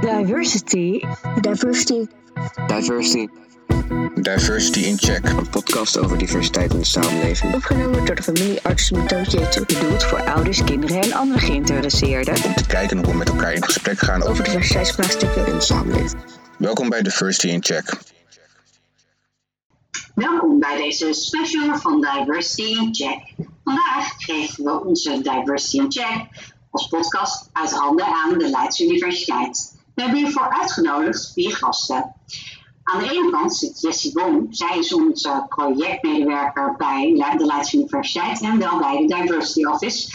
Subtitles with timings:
[0.00, 1.02] Diversity.
[1.40, 2.06] Diversity.
[2.66, 3.28] Diversity.
[4.14, 5.28] Diversity in Check.
[5.28, 7.54] Een podcast over diversiteit in de samenleving.
[7.54, 9.64] Opgenomen door de familie Arts Metojetu.
[9.64, 12.44] Bedoeld voor ouders, kinderen en andere geïnteresseerden.
[12.44, 15.46] Om te kijken hoe we met elkaar in gesprek gaan Over diversiteitsvraagstukken.
[15.46, 16.22] In de samenleving.
[16.58, 17.98] Welkom bij Diversity in Check.
[20.14, 23.48] Welkom bij deze special van Diversity in Check.
[23.64, 26.26] Vandaag geven we onze Diversity in Check
[26.70, 29.78] als podcast uit handen aan de Leidse Universiteit.
[30.00, 32.14] We hebben hiervoor uitgenodigd vier gasten.
[32.82, 34.46] Aan de ene kant zit Jessie Boom.
[34.50, 40.08] Zij is onze projectmedewerker bij de Leidse Universiteit en wel bij de Diversity Office.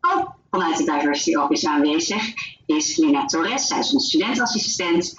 [0.00, 2.34] Ook vanuit de Diversity Office aanwezig
[2.66, 3.66] is Lina Torres.
[3.66, 5.14] Zij is onze studentassistent.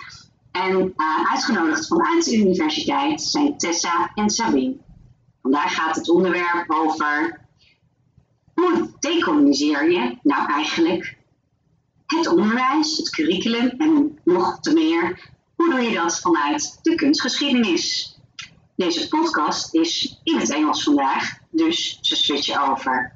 [0.51, 4.77] En uh, uitgenodigd vanuit de universiteit zijn Tessa en Sabine.
[5.41, 7.41] Vandaag gaat het onderwerp over
[8.53, 11.16] hoe decoloniseer je nou eigenlijk
[12.07, 18.15] het onderwijs, het curriculum en nog te meer, hoe doe je dat vanuit de kunstgeschiedenis?
[18.75, 23.13] Deze podcast is in het Engels vandaag, dus ze switchen over.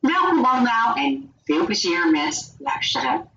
[0.00, 3.28] Welkom allemaal en veel plezier met luisteren.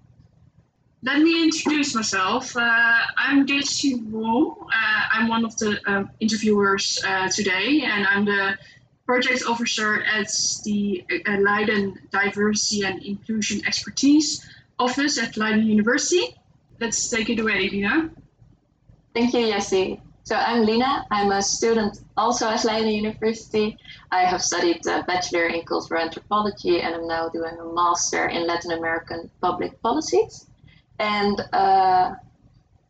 [0.99, 2.55] Let me introduce myself.
[2.55, 2.63] Uh,
[3.29, 4.55] I'm Jessie Wong.
[4.59, 8.57] Uh, I'm one of the um, interviewers uh, today, and I'm the
[9.05, 10.27] project officer at
[10.63, 11.03] the
[11.39, 14.41] Leiden Diversity and Inclusion Expertise
[14.79, 16.35] Office at Leiden University.
[16.79, 18.11] Let's take it away, Lina.
[19.13, 20.01] Thank you, Jessy.
[20.23, 21.05] So I'm Lina.
[21.09, 23.77] I'm a student also at Leiden University.
[24.11, 28.45] I have studied a bachelor in cultural anthropology and I'm now doing a master in
[28.45, 30.47] Latin American public policies.
[30.99, 32.15] And uh,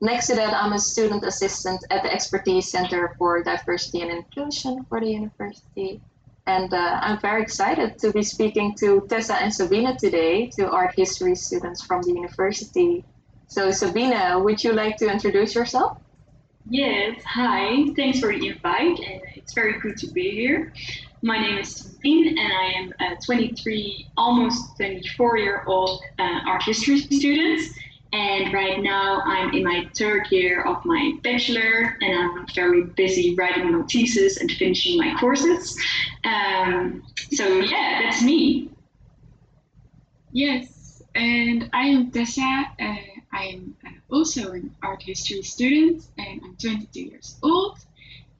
[0.02, 4.85] next to that, I'm a student assistant at the Expertise Center for Diversity and Inclusion
[4.89, 6.02] for the university.
[6.47, 10.95] And uh, I'm very excited to be speaking to Tessa and Sabina today, two art
[10.95, 13.03] history students from the university.
[13.47, 15.97] So, Sabina, would you like to introduce yourself?
[16.69, 17.87] Yes, hi.
[17.97, 20.71] Thanks for the invite, and it's very good to be here.
[21.21, 26.63] My name is Sabine, and I am a 23, almost 24 year old uh, art
[26.63, 27.61] history student.
[28.13, 33.35] And right now, I'm in my third year of my bachelor, and I'm very busy
[33.35, 35.77] writing my thesis and finishing my courses.
[36.23, 37.03] Um,
[37.33, 38.69] so, yeah, that's me.
[40.31, 42.65] Yes, and I am Tessa.
[42.79, 42.95] Uh,
[43.33, 47.77] I am uh, also an art history student, and I'm 22 years old.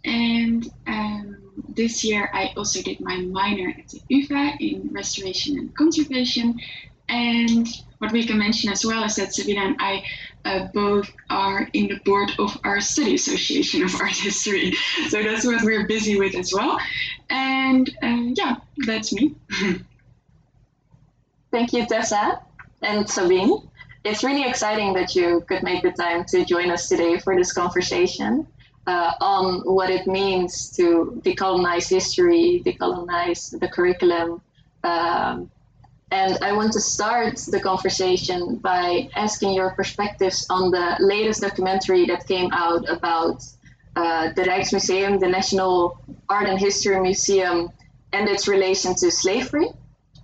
[0.06, 5.76] And um, this year, I also did my minor at the UVA in restoration and
[5.76, 6.60] conservation.
[7.10, 7.68] And
[8.00, 10.04] what we can mention as well is that Sabina and I
[10.46, 14.74] uh, both are in the board of our study association of art history.
[15.10, 16.80] So that's what we're busy with as well.
[17.30, 19.36] And uh, yeah, that's me.
[21.52, 22.42] Thank you, Tessa
[22.82, 23.70] and Sabine.
[24.04, 27.52] It's really exciting that you could make the time to join us today for this
[27.52, 28.48] conversation
[28.86, 34.42] uh, on what it means to decolonize history, decolonize the curriculum.
[34.84, 35.52] Um,
[36.12, 42.06] and I want to start the conversation by asking your perspectives on the latest documentary
[42.06, 43.44] that came out about
[43.96, 47.72] uh, the Rijksmuseum, the National Art and History Museum,
[48.14, 49.70] and its relation to slavery.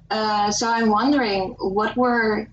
[0.10, 2.48] Uh, so I'm wondering, what were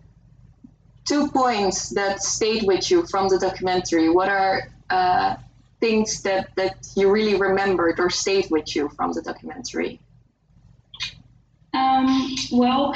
[1.07, 4.09] two points that stayed with you from the documentary?
[4.09, 5.37] What are uh,
[5.79, 10.01] things that, that you really remembered or stayed with you from the documentary?
[11.73, 12.95] Um, well,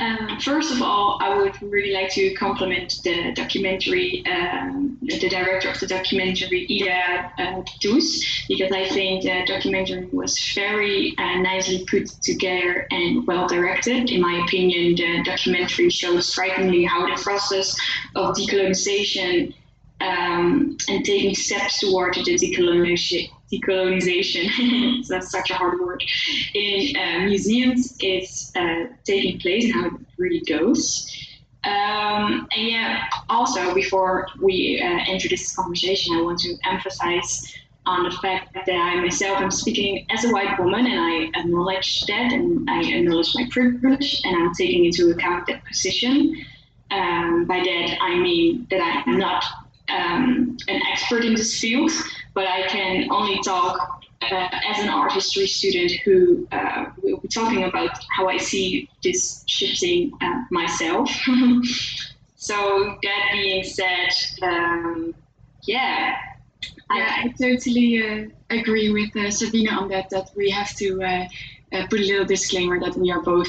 [0.00, 5.70] um, first of all, I would really like to compliment the documentary, um, the director
[5.70, 11.86] of the documentary, Ida uh, Does, because I think the documentary was very uh, nicely
[11.88, 14.10] put together and well directed.
[14.10, 17.76] In my opinion, the documentary shows strikingly how the process
[18.16, 19.54] of decolonization
[20.00, 26.02] um, and taking steps toward the decolonization decolonization, that's such a hard word,
[26.54, 31.10] in uh, museums is uh, taking place and how it really goes.
[31.64, 37.54] Um, and yeah, also before we uh, enter this conversation, I want to emphasize
[37.86, 42.02] on the fact that I myself am speaking as a white woman and I acknowledge
[42.06, 46.34] that and I acknowledge my privilege and I'm taking into account that position.
[46.90, 49.44] Um, by that, I mean that I'm not
[49.88, 51.90] um, an expert in this field,
[52.34, 57.28] but I can only talk uh, as an art history student who uh, will be
[57.28, 61.10] talking about how I see this shifting uh, myself.
[62.36, 64.10] so that being said,
[64.42, 65.14] um,
[65.62, 66.16] yeah.
[66.90, 70.10] Yeah, I, I totally uh, agree with uh, Sabina on that.
[70.10, 73.48] That we have to uh, put a little disclaimer that we are both,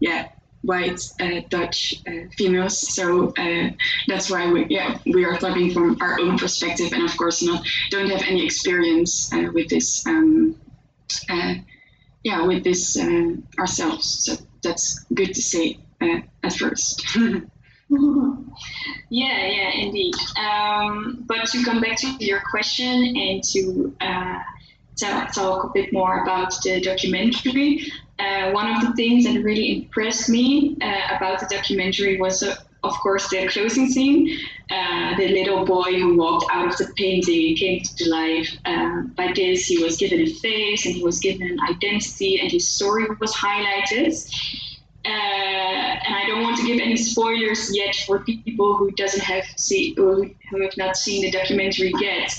[0.00, 0.28] yeah,
[0.64, 2.94] white uh, Dutch uh, females.
[2.94, 3.70] So uh,
[4.08, 7.64] that's why we yeah we are talking from our own perspective, and of course not
[7.90, 10.06] don't have any experience with this.
[10.06, 10.56] Um,
[12.22, 12.98] yeah, with this
[13.58, 14.24] ourselves.
[14.24, 17.04] So that's good to say at first.
[19.10, 20.14] yeah, yeah, indeed.
[20.38, 24.38] Um, but to come back to your question and to uh,
[24.96, 30.28] talk a bit more about the documentary, uh, one of the things that really impressed
[30.28, 34.38] me uh, about the documentary was, uh, of course, the closing scene.
[34.70, 38.56] Uh, the little boy who walked out of the painting came to life.
[38.64, 42.52] Uh, by this, he was given a face and he was given an identity, and
[42.52, 44.12] his story was highlighted.
[45.06, 49.44] Uh, and I don't want to give any spoilers yet for people who doesn't have
[49.56, 50.30] see who
[50.62, 52.32] have not seen the documentary yet.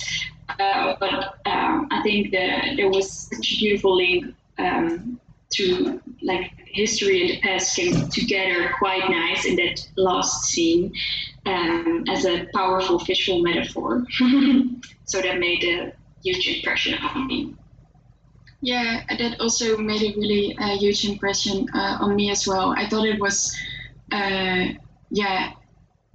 [0.59, 5.19] Uh, but um, I think that there was such a beautiful link um,
[5.55, 10.93] to like history and the past came together quite nice in that last scene
[11.45, 14.05] um, as a powerful visual metaphor.
[15.05, 15.93] so that made a
[16.23, 17.53] huge impression on me.
[18.61, 22.73] Yeah, that also made a really uh, huge impression uh, on me as well.
[22.75, 23.55] I thought it was,
[24.11, 24.65] uh,
[25.11, 25.53] yeah,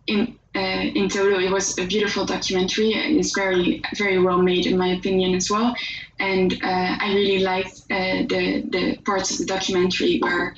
[0.09, 0.59] in uh,
[0.95, 2.93] in total, it was a beautiful documentary.
[2.93, 5.75] It's very very well made in my opinion as well,
[6.19, 10.55] and uh, I really liked uh, the the parts of the documentary where,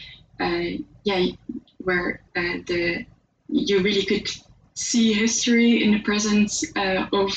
[1.04, 1.26] yeah,
[1.78, 3.04] where the
[3.48, 4.28] you really could
[4.74, 6.64] see history in the presence
[7.12, 7.30] of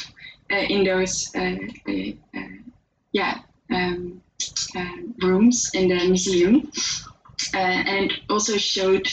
[0.49, 1.31] in those
[3.11, 3.39] yeah.
[3.71, 4.21] Um,
[4.75, 6.71] uh, rooms in the museum,
[7.53, 9.07] uh, and also showed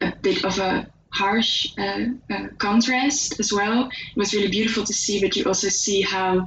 [0.00, 3.88] a bit of a harsh uh, uh, contrast as well.
[3.88, 6.46] It was really beautiful to see, but you also see how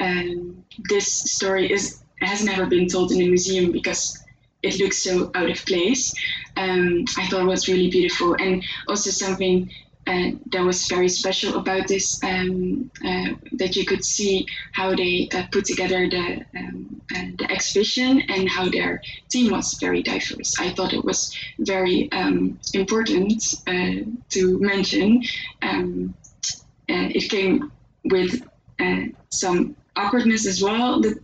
[0.00, 4.18] um, this story is has never been told in a museum because
[4.62, 6.14] it looks so out of place.
[6.56, 9.70] Um, I thought was really beautiful, and also something
[10.10, 15.28] uh, that was very special about this um, uh, that you could see how they
[15.32, 20.58] uh, put together the um, uh, the exhibition and how their team was very diverse.
[20.58, 25.22] I thought it was very um, important uh, to mention.
[25.62, 26.14] Um,
[26.88, 27.70] it came
[28.04, 28.42] with
[29.28, 31.18] some awkwardness as well, that,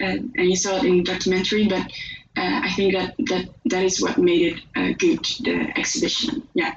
[0.00, 1.86] and you saw it in the documentary, but.
[2.38, 4.42] I think that, that that is what made
[4.74, 6.46] it good, the exhibition.
[6.52, 6.74] Yeah.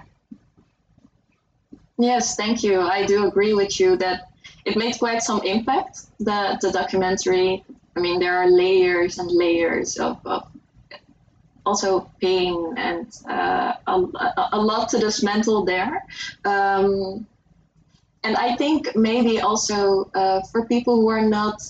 [1.99, 2.79] Yes, thank you.
[2.79, 4.31] I do agree with you that
[4.63, 6.05] it made quite some impact.
[6.19, 7.65] The the documentary.
[7.95, 10.47] I mean, there are layers and layers of, of
[11.65, 16.05] also pain and uh, a, a, lot to dismantle there.
[16.45, 17.27] Um,
[18.23, 21.61] and I think maybe also uh, for people who are not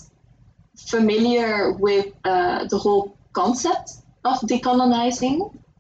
[0.78, 3.94] familiar with uh, the whole concept
[4.24, 5.38] of decolonizing,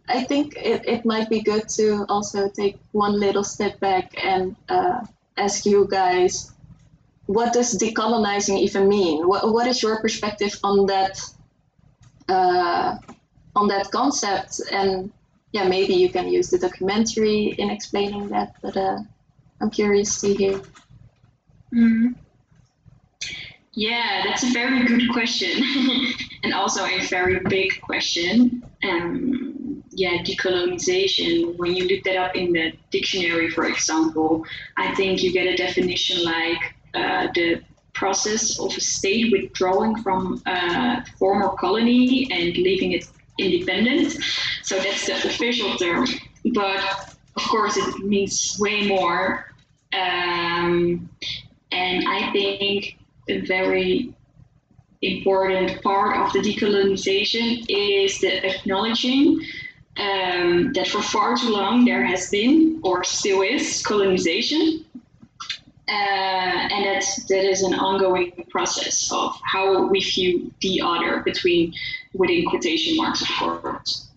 [0.09, 4.55] I think it, it might be good to also take one little step back and
[4.67, 5.05] uh,
[5.37, 6.51] ask you guys
[7.29, 9.27] what does decolonizing even mean?
[9.27, 11.21] What, what is your perspective on that
[12.27, 12.97] uh,
[13.55, 14.61] on that concept?
[14.71, 15.11] And
[15.51, 18.97] yeah, maybe you can use the documentary in explaining that, but uh,
[19.61, 20.59] I'm curious to hear.
[21.71, 22.15] Mm.
[23.73, 25.63] Yeah, that's a very good question,
[26.43, 28.63] and also a very big question.
[28.83, 29.68] Um,
[29.99, 34.45] yeah, decolonization, when you look that up in the dictionary, for example,
[34.77, 37.61] I think you get a definition like uh, the
[37.93, 43.05] process of a state withdrawing from a uh, former colony and leaving it
[43.37, 44.17] independent.
[44.63, 46.07] So that's the official term.
[46.53, 46.79] But
[47.35, 49.53] of course, it means way more.
[49.91, 51.09] Um,
[51.73, 54.13] and I think a very
[55.01, 59.41] important part of the decolonization is the acknowledging
[59.99, 64.85] um, that for far too long there has been or still is colonization.
[65.87, 71.73] Uh, and that that is an ongoing process of how we view the other between
[72.13, 74.07] within quotation marks of course.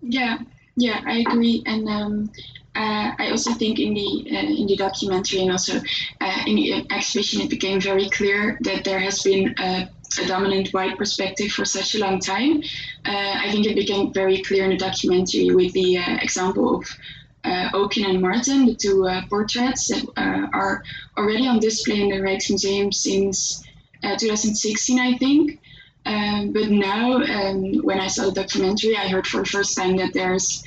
[0.00, 0.38] Yeah,
[0.76, 2.30] yeah, I agree, and um,
[2.76, 5.80] uh, I also think in the uh, in the documentary and also
[6.20, 10.72] uh, in the exhibition, it became very clear that there has been a a dominant
[10.72, 12.62] white perspective for such a long time.
[13.04, 16.98] Uh, I think it became very clear in the documentary with the uh, example of
[17.44, 20.82] uh, and Maerten, the two uh, portraits that uh, are
[21.16, 23.64] already on display in the Rijksmuseum since
[24.02, 25.60] uh, 2016, I think.
[26.04, 29.96] Um, but now, um, when I saw the documentary, I heard for the first time
[29.96, 30.64] that there's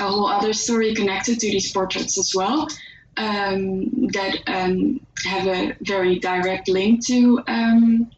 [0.00, 2.68] a whole other story connected to these portraits as well
[3.16, 8.10] um, that um, have a very direct link to um,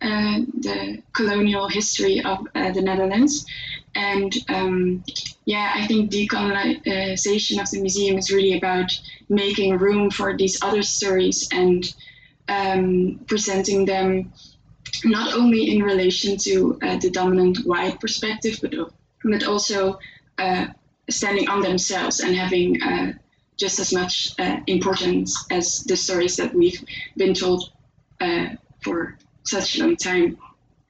[0.00, 3.46] uh, the colonial history of uh, the Netherlands.
[3.94, 5.04] and um,
[5.44, 8.90] yeah, I think decolonization of the museum is really about
[9.28, 11.92] making room for these other stories and
[12.48, 14.32] um, presenting them
[15.04, 18.74] not only in relation to uh, the dominant white perspective, but,
[19.24, 19.98] but also
[20.38, 20.66] uh,
[21.10, 23.12] standing on themselves and having uh,
[23.58, 26.82] just as much uh, importance as the stories that we've
[27.16, 27.70] been told
[28.20, 28.46] uh,
[28.82, 30.38] for such a long time.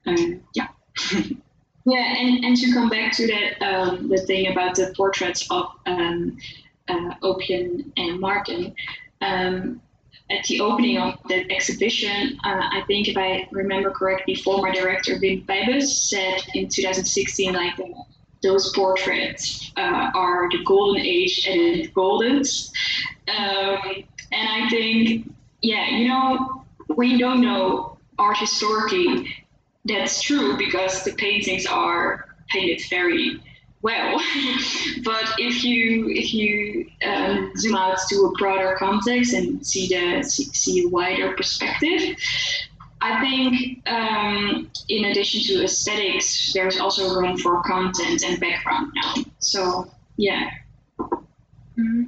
[0.05, 0.67] Uh, yeah.
[1.85, 5.67] yeah, and, and to come back to that, um, the thing about the portraits of
[5.85, 6.37] um,
[6.89, 8.73] Oopjen and Maerten,
[9.21, 9.81] um,
[10.29, 15.15] at the opening of that exhibition, uh, I think if I remember correctly, former director
[15.15, 17.75] Wim Pijbes said in 2016, like
[18.43, 22.71] those portraits uh, are the golden age and the goldens.
[23.27, 29.33] Um, and I think, yeah, you know, we don't know art historically.
[29.85, 33.41] That's true because the paintings are painted very
[33.81, 34.17] well.
[35.03, 40.23] but if you if you um, zoom out to a broader context and see the
[40.23, 42.15] see, see a wider perspective,
[43.03, 49.13] I think um, in addition to aesthetics, there's also room for content and background now.
[49.39, 50.49] So yeah.
[50.97, 52.03] Mm-hmm.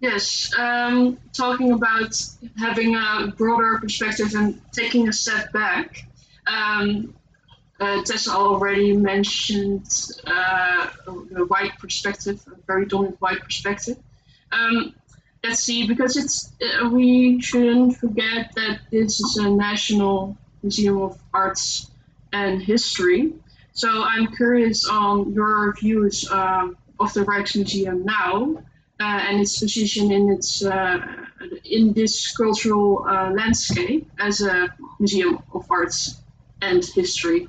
[0.00, 2.14] Yes, um, talking about
[2.56, 6.06] having a broader perspective and taking a step back.
[6.46, 7.14] Um,
[7.78, 9.86] uh, Tessa already mentioned
[10.26, 13.98] uh, the white perspective, a very dominant white perspective.
[14.50, 14.94] Um,
[15.44, 21.18] let's see, because it's uh, we shouldn't forget that this is a national museum of
[21.32, 21.90] arts
[22.32, 23.32] and history.
[23.72, 28.62] So I'm curious on your views um, of the Rijksmuseum now
[29.00, 30.98] uh, and its position in its uh,
[31.64, 36.20] in this cultural uh, landscape as a museum of arts
[36.60, 37.48] and history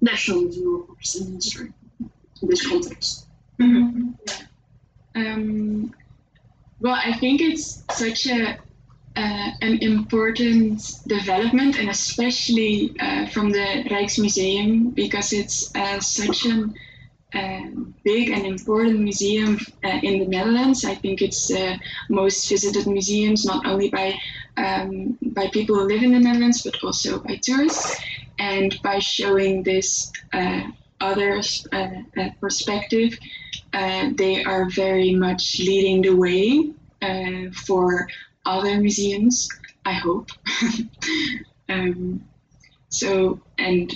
[0.00, 1.72] national museum of arts and history
[2.42, 3.26] in this context.
[3.60, 4.10] Mm-hmm.
[5.14, 5.34] Yeah.
[5.34, 5.94] Um,
[6.80, 8.58] well, I think it's such a
[9.16, 16.68] uh, an important development, and especially uh, from the Rijksmuseum, because it's uh, such a
[17.34, 20.84] um, big and important museum uh, in the Netherlands.
[20.84, 24.18] I think it's the most visited museums, not only by
[24.56, 28.00] um, by people who live in the Netherlands, but also by tourists
[28.38, 30.62] and by showing this uh,
[31.00, 31.42] other
[31.72, 31.88] uh,
[32.40, 33.18] perspective,
[33.78, 38.08] uh, they are very much leading the way uh, for
[38.44, 39.48] other museums.
[39.84, 40.30] I hope.
[41.68, 42.24] um,
[42.88, 43.88] so and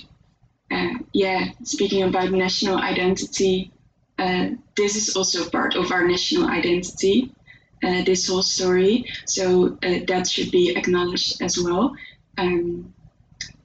[0.71, 3.73] uh, yeah, speaking about national identity,
[4.77, 7.33] this is also part of our national identity.
[7.83, 11.97] this whole story, so that should be acknowledged as well.
[12.39, 12.95] Um,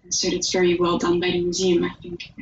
[0.10, 2.34] so it's very well done by the museum, I think.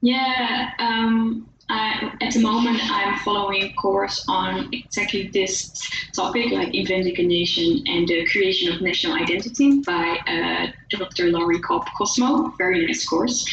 [0.00, 5.72] Yeah, yeah um, I, at the moment I'm following a course on exactly this
[6.14, 11.30] topic, like inventing a and the creation of national identity by uh, Dr.
[11.30, 12.54] Laurie Cobb Cosmo.
[12.56, 13.46] Very nice course.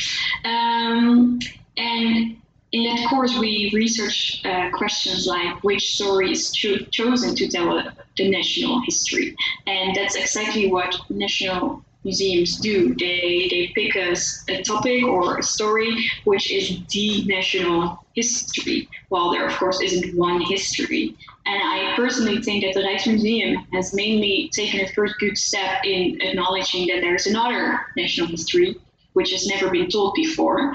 [0.46, 1.40] Um,
[1.78, 2.38] and
[2.72, 7.84] in that course, we research uh, questions like which story is cho- chosen to tell
[8.18, 9.36] the national history.
[9.68, 12.96] And that's exactly what national museums do.
[12.96, 14.16] They they pick a,
[14.50, 20.16] a topic or a story which is the national history, while there of course isn't
[20.16, 21.16] one history.
[21.46, 26.20] And I personally think that the Rijksmuseum has mainly taken a first good step in
[26.22, 28.76] acknowledging that there's another national history
[29.14, 30.74] which has never been told before.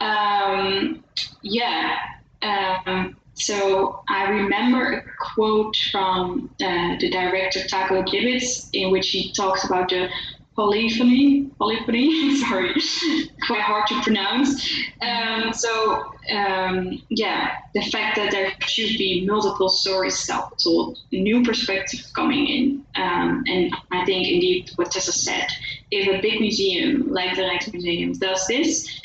[0.00, 1.04] Um,
[1.42, 1.96] yeah.
[2.42, 9.32] Um, so I remember a quote from uh, the director Taco Dibbits in which he
[9.32, 10.08] talks about the
[10.56, 12.74] polyphony, polyphony, sorry,
[13.46, 14.68] quite hard to pronounce.
[15.00, 20.26] Um, so um, yeah, the fact that there should be multiple stories
[20.62, 25.46] told, new perspectives coming in, um, and I think indeed what Tessa said,
[25.90, 29.00] if a big museum like the Rijksmuseum does this,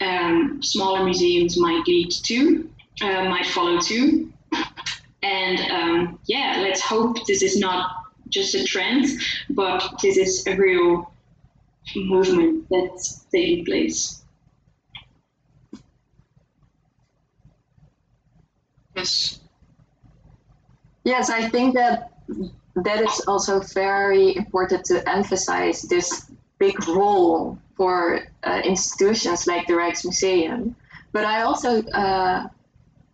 [0.00, 2.68] um, smaller museums might lead to,
[3.02, 4.32] uh, might follow too.
[5.22, 7.90] And um, yeah, let's hope this is not
[8.28, 9.06] just a trend,
[9.50, 11.12] but this is a real
[11.94, 14.22] movement that's taking place.
[19.06, 19.38] Yes.
[21.04, 22.10] Yes, I think that
[22.74, 29.74] that is also very important to emphasize this big role for uh, institutions like the
[29.74, 30.74] Rijksmuseum.
[31.12, 32.48] But I also uh,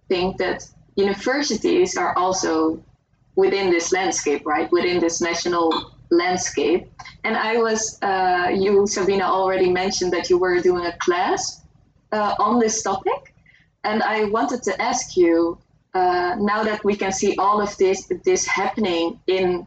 [0.08, 0.64] think that
[0.96, 2.82] universities are also
[3.36, 4.72] within this landscape, right?
[4.72, 6.88] Within this national landscape.
[7.24, 11.62] And I was, uh, you, Sabina, already mentioned that you were doing a class
[12.12, 13.34] uh, on this topic.
[13.84, 15.58] And I wanted to ask you
[15.94, 19.66] uh, now that we can see all of this this happening in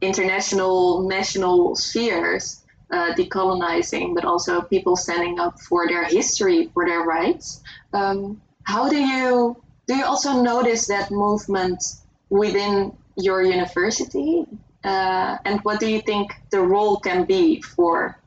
[0.00, 7.00] international national spheres, uh, decolonizing, but also people standing up for their history, for their
[7.00, 7.62] rights.
[7.92, 9.56] Um, how do you
[9.86, 11.82] do you also notice that movement
[12.30, 14.44] within your university?
[14.84, 18.20] Uh, and what do you think the role can be for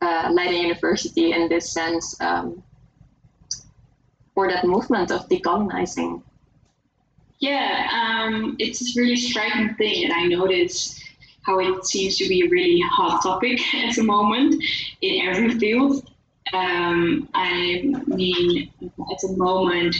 [0.00, 2.62] uh, Leiden University in this sense um,
[4.34, 6.22] for that movement of decolonizing?
[7.40, 11.00] Yeah, um, it's a really striking thing, and I notice
[11.42, 14.62] how it seems to be a really hot topic at the moment
[15.00, 16.10] in every field.
[16.52, 19.96] Um, I mean, at the moment,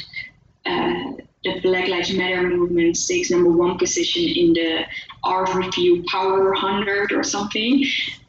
[0.66, 1.12] uh,
[1.44, 4.84] the Black Lives Matter movement takes number one position in the
[5.24, 7.84] ArtReview Power 100 or something.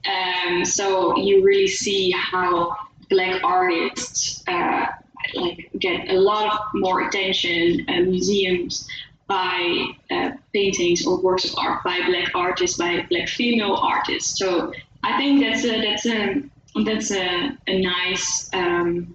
[0.07, 2.75] Um, so you really see how
[3.09, 4.85] black artists uh,
[5.35, 7.85] like get a lot of more attention.
[7.87, 8.87] Uh, museums
[9.27, 14.39] by uh, paintings or works of art by black artists, by black female artists.
[14.39, 16.43] So I think that's a that's a
[16.83, 19.13] that's a, a nice um,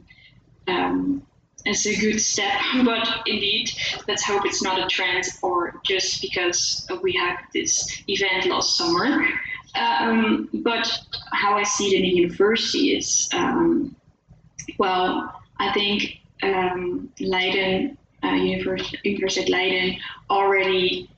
[0.68, 1.23] um,
[1.64, 2.61] it's a good step.
[2.85, 3.71] But indeed,
[4.09, 9.26] let's hope it's not a trend or just because we had this event last summer.
[9.75, 10.88] Um, but
[11.33, 13.97] how I see it in the university is, um,
[14.78, 19.99] well, I think um, Leiden, uh, University, University Leiden
[20.30, 21.11] already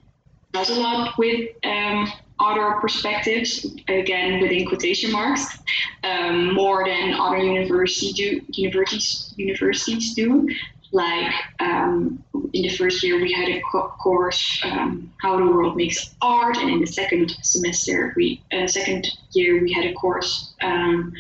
[0.52, 5.58] does a lot with um, other perspectives, again within quotation marks,
[6.04, 10.48] um, more than other university do, universities universities do.
[10.92, 15.76] Like um, in the first year, we had a co- course um, how the world
[15.76, 20.54] makes art, and in the second semester, we uh, second year we had a course
[20.62, 21.12] um,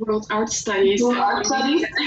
[0.00, 1.02] world art studies.
[1.02, 1.84] World art studies.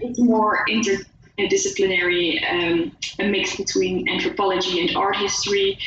[0.00, 5.78] it's more interdisciplinary, um, a mix between anthropology and art history.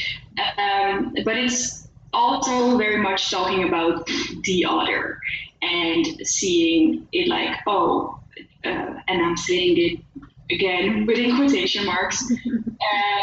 [0.58, 4.08] Um, but it's also very much talking about
[4.44, 5.20] the other
[5.62, 8.20] and seeing it like, oh,
[8.64, 12.24] uh, and I'm saying it again within quotation marks.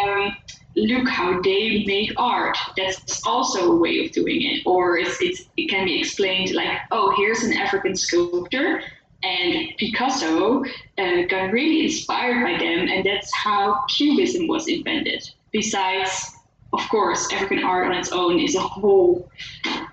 [0.04, 0.36] Um,
[0.76, 2.56] look how they make art.
[2.76, 4.62] That's also a way of doing it.
[4.66, 8.82] Or it's, it's, it can be explained like, oh, here's an African sculptor,
[9.22, 10.62] and Picasso
[10.98, 15.28] uh, got really inspired by them, and that's how Cubism was invented.
[15.50, 16.36] Besides
[16.72, 19.30] of course, African art on its own is a whole,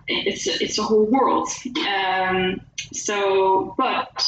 [0.07, 1.47] it's a, it's a whole world.
[1.87, 4.27] Um, so, but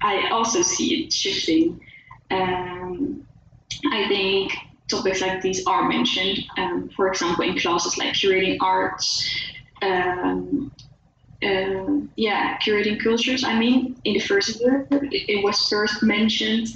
[0.00, 1.80] I also see it shifting.
[2.30, 3.26] Um,
[3.90, 4.52] I think
[4.92, 9.28] topics like these are mentioned, um, for example, in classes like curating arts,
[9.82, 10.70] um,
[11.42, 13.42] uh, yeah, curating cultures.
[13.42, 16.68] I mean, in the first year, it, was first mentioned,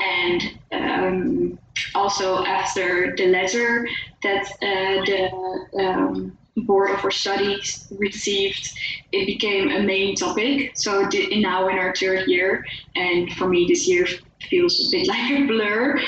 [0.00, 1.58] and um,
[1.94, 3.88] also after the letter
[4.22, 8.70] that uh, the um, board of our studies received,
[9.12, 10.72] it became a main topic.
[10.74, 14.06] So now in our third year, and for me this year
[14.50, 16.00] feels a bit like a blur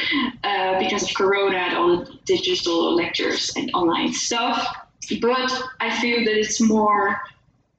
[0.43, 4.67] uh, because of Corona and all the digital lectures and online stuff.
[5.21, 7.21] But I feel that it's more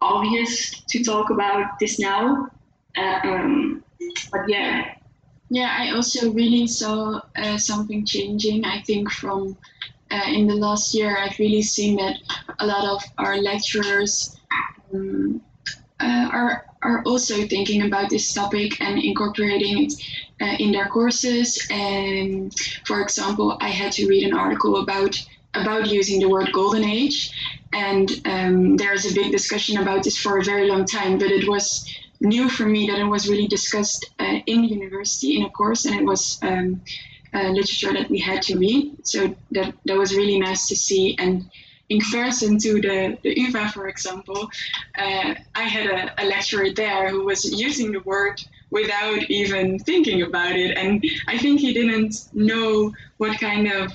[0.02, 2.50] obvious to talk about this now.
[2.96, 3.84] Uh, um,
[4.32, 4.96] but yeah.
[5.50, 8.66] Yeah, I also really saw uh, something changing.
[8.66, 9.58] I think from
[10.12, 12.18] uh, in the last year, I've really seen that
[12.60, 14.40] a lot of our lecturers
[14.94, 15.42] um,
[16.00, 19.94] uh, are are also thinking about this topic and incorporating it
[20.42, 21.48] uh, in their courses.
[21.70, 22.54] And
[22.86, 25.14] for example, I had to read an article about
[25.54, 27.18] about using the word golden age,
[27.72, 31.18] and um, there's a big discussion about this for a very long time.
[31.18, 31.68] But it was
[32.20, 35.96] new for me that it was really discussed uh, in university in a course, and
[35.96, 36.40] it was.
[36.42, 36.82] Um,
[37.36, 39.06] uh, literature that we had to read.
[39.06, 41.18] So that, that was really nice to see.
[41.20, 41.50] And
[41.90, 44.50] in comparison to the, the UvA, for example,
[44.98, 50.24] uh, I had a, a, lecturer there who was using the word without even thinking
[50.24, 50.78] about it.
[50.78, 53.94] And I think he didn't know what kind of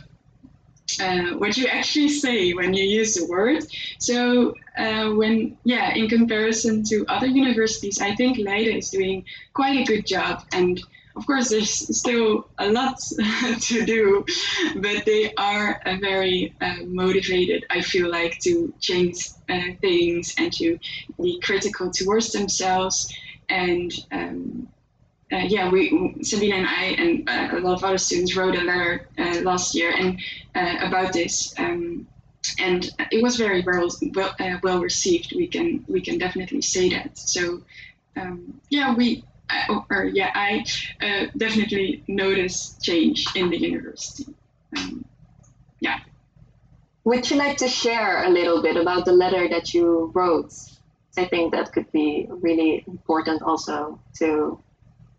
[1.00, 3.64] uh, what you actually say when you use the word.
[3.98, 9.78] So uh, when, yeah, in comparison to other universities, I think Leiden is doing quite
[9.78, 10.44] a good job.
[10.52, 10.80] And
[11.16, 12.98] of course, there's still a lot
[13.60, 14.24] to do,
[14.76, 20.78] but they are very uh, motivated, I feel like, to change uh, things and to
[21.20, 23.12] be critical towards themselves.
[23.48, 24.68] And um,
[25.32, 28.62] uh, yeah, we, Sabine and I, and uh, a lot of other students wrote a
[28.62, 30.20] letter uh, last year and
[30.54, 31.54] about this.
[31.58, 32.06] Um,
[32.58, 35.34] and it was very well well, well received.
[35.36, 37.18] We can we can definitely say that.
[37.18, 37.62] So
[38.16, 40.64] um, yeah, we I, or yeah, I
[41.00, 44.26] uh, definitely notice change in the university.
[44.76, 45.04] Um,
[45.80, 45.98] yeah.
[47.04, 50.52] Would you like to share a little bit about the letter that you wrote?
[51.16, 54.58] I think that could be really important also to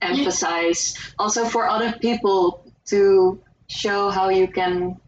[0.02, 5.00] emphasize, also for other people to show how you can,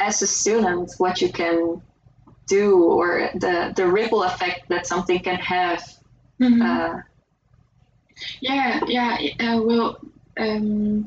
[0.00, 1.80] as a student, what you can
[2.46, 5.82] do or the, the ripple effect that something can have.
[6.40, 6.62] Mhm.
[6.62, 7.02] Uh,
[8.40, 9.18] Yeah, yeah.
[9.40, 9.98] Uh, well,
[10.38, 11.04] um,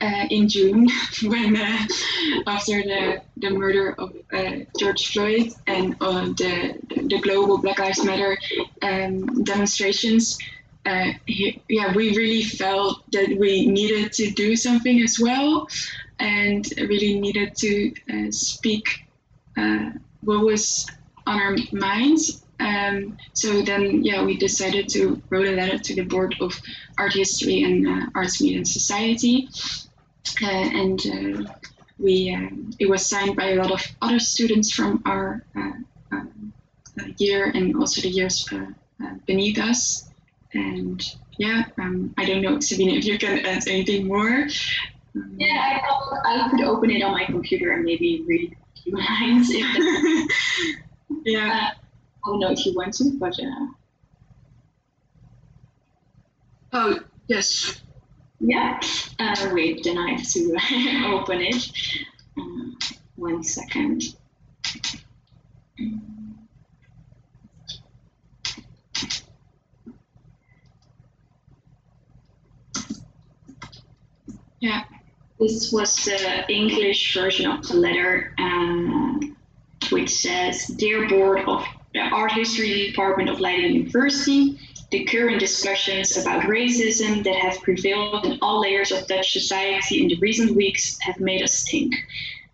[0.00, 0.88] uh, in June,
[1.22, 1.86] when uh,
[2.46, 6.74] after the the murder of uh, George Floyd and uh, the
[7.08, 8.36] the global Black Lives Matter
[8.82, 10.38] um, demonstrations,
[10.86, 15.68] uh, he, yeah, we really felt that we needed to do something as well,
[16.18, 17.92] and really needed to
[18.30, 19.06] speak
[20.24, 20.86] what was
[21.26, 26.02] on our minds um, so then, yeah, we decided to write a letter to the
[26.02, 26.60] board of
[26.98, 29.48] art history and uh, arts media and society,
[30.42, 31.52] uh, and uh,
[31.98, 35.72] we um, it was signed by a lot of other students from our uh,
[36.12, 36.52] um,
[37.00, 38.66] uh, year and also the years uh,
[39.02, 40.08] uh, beneath us.
[40.54, 41.02] And
[41.38, 44.46] yeah, um, I don't know, Sabine, if you can add anything more.
[45.14, 48.80] Um, Yeah, I, thought I could open it on my computer and maybe read a
[48.80, 49.50] few lines.
[51.24, 51.70] Yeah.
[52.24, 53.66] I don't know if you want to, but uh,
[56.72, 57.82] Oh, yes.
[58.40, 58.80] yeah.
[59.18, 60.56] Uh, wait, then I have to
[61.06, 61.70] open it.
[62.38, 62.72] Uh,
[63.16, 64.02] one second.
[74.60, 74.84] Yeah.
[75.38, 79.18] This was the English version of the letter, uh,
[79.90, 84.58] which says, "Dear Board of the Art History Department of Leiden University,
[84.90, 90.08] the current discussions about racism that have prevailed in all layers of Dutch society in
[90.08, 91.94] the recent weeks have made us think.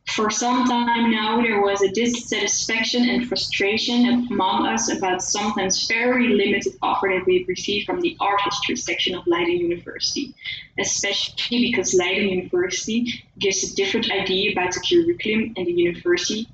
[0.07, 6.29] For some time now, there was a dissatisfaction and frustration among us about sometimes very
[6.29, 10.35] limited offer that we received from the art history section of Leiden University,
[10.79, 16.49] especially because Leiden University gives a different idea about the curriculum and the university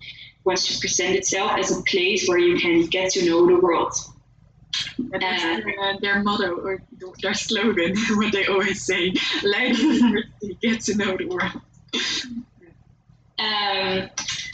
[0.44, 3.94] wants to present itself as a place where you can get to know the world.
[4.98, 6.82] That's uh, their motto or
[7.22, 9.14] their slogan, what they always say.
[9.42, 11.60] Leiden University, get to know the world.
[13.38, 14.10] Um,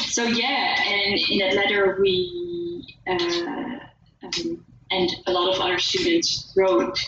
[0.06, 6.52] so yeah, and in that letter we uh, um, and a lot of other students
[6.56, 6.98] wrote.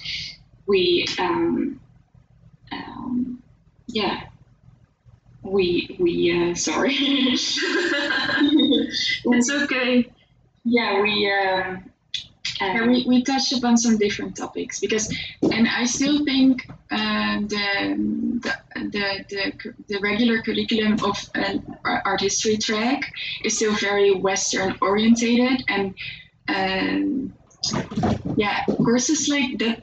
[0.67, 1.81] We um,
[2.71, 3.43] um,
[3.89, 4.25] yeah.
[5.43, 6.97] We we uh, sorry.
[9.25, 10.07] It's okay.
[10.65, 11.85] yeah we um,
[12.61, 17.41] Yeah, um, we, we touched upon some different topics because, and I still think uh,
[17.55, 17.75] the,
[18.45, 18.55] the,
[18.95, 23.13] the, the, the regular curriculum of an ar- art history track
[23.45, 25.95] is still very Western orientated and
[26.49, 27.33] um,
[28.37, 29.83] yeah, courses like that,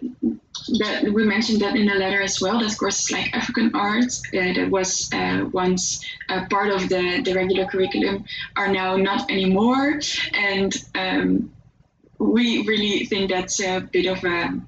[0.80, 4.54] that we mentioned that in the letter as well, that courses like African art uh,
[4.54, 10.00] that was uh, once a part of the, the regular curriculum are now not anymore.
[10.34, 11.52] And um,
[12.20, 14.60] we really think that's a bit of a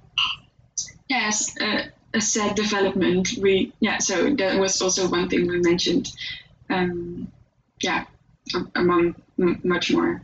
[1.09, 6.09] yes a, a sad development we yeah so that was also one thing we mentioned
[6.69, 7.29] um
[7.81, 8.05] yeah
[8.75, 10.23] among much more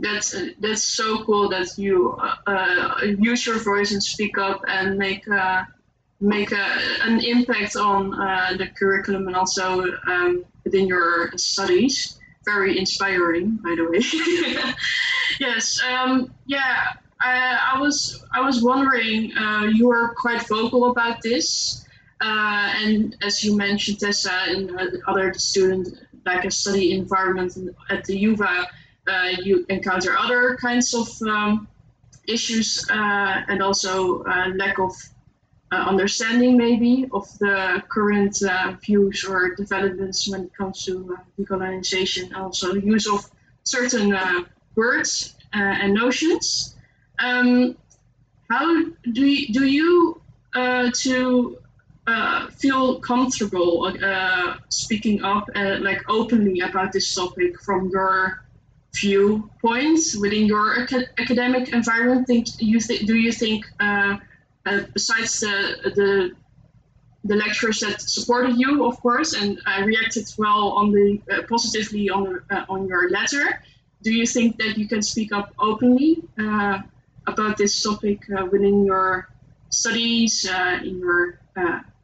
[0.00, 4.96] That's that's so cool that you uh, uh, use your voice and speak up and
[4.96, 5.64] make uh,
[6.20, 12.18] make a, an impact on uh, the curriculum and also um, within your studies.
[12.44, 14.74] Very inspiring, by the way.
[15.40, 15.80] yes.
[15.82, 16.94] Um, yeah.
[17.20, 19.36] I, I was I was wondering.
[19.36, 21.84] Uh, you were quite vocal about this,
[22.20, 25.90] uh, and as you mentioned, Tessa, and uh, other students,
[26.24, 27.56] like a study environment
[27.90, 28.66] at the UVA,
[29.08, 31.68] uh, you encounter other kinds of um,
[32.26, 34.92] issues uh, and also uh, lack of
[35.70, 42.34] uh, understanding maybe of the current uh, views or developments when it comes to decolonization,
[42.34, 43.24] also use of
[43.64, 44.16] certain
[44.74, 46.76] words and notions.
[47.18, 47.76] Um,
[48.48, 50.20] how do you, do you
[50.54, 51.58] to
[52.08, 58.42] uh, feel comfortable uh, speaking up uh, like openly about this topic from your
[59.00, 62.26] viewpoints within your aca- academic environment?
[62.26, 64.16] Think you th- do you think uh,
[64.66, 66.36] uh, besides the the
[67.24, 72.40] the lecturers that supported you, of course, and reacted well on the uh, positively on
[72.50, 73.62] uh, on your letter,
[74.02, 76.78] do you think that you can speak up openly uh,
[77.26, 79.28] about this topic uh, within your
[79.70, 81.40] studies, uh, in your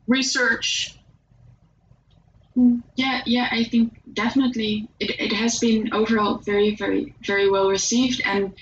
[0.07, 0.98] research?
[2.96, 8.22] Yeah, yeah, I think definitely it, it has been overall very, very, very well received.
[8.24, 8.55] And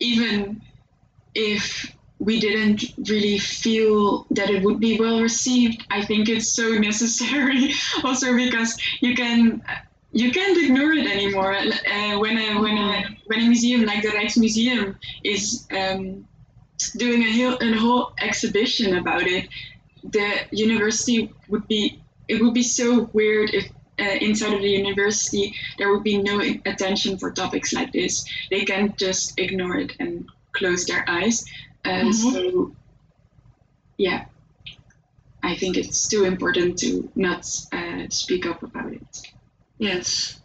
[0.00, 0.62] even
[1.34, 6.70] if we didn't really feel that it would be well received, I think it's so
[6.78, 9.62] necessary also because you can
[10.12, 11.54] you can't ignore it anymore.
[11.54, 16.26] Uh, when a when a when a museum like the Rijksmuseum is um,
[16.96, 19.48] doing a whole, a whole exhibition about it,
[20.04, 23.68] the university would be it would be so weird if
[23.98, 28.24] uh, inside of the university there would be no attention for topics like this.
[28.50, 31.44] They can just ignore it and close their eyes.
[31.84, 32.12] Uh, mm-hmm.
[32.12, 32.72] So
[33.96, 34.26] yeah,
[35.42, 39.32] I think it's too important to not uh, speak up about it.
[39.78, 40.40] Yes.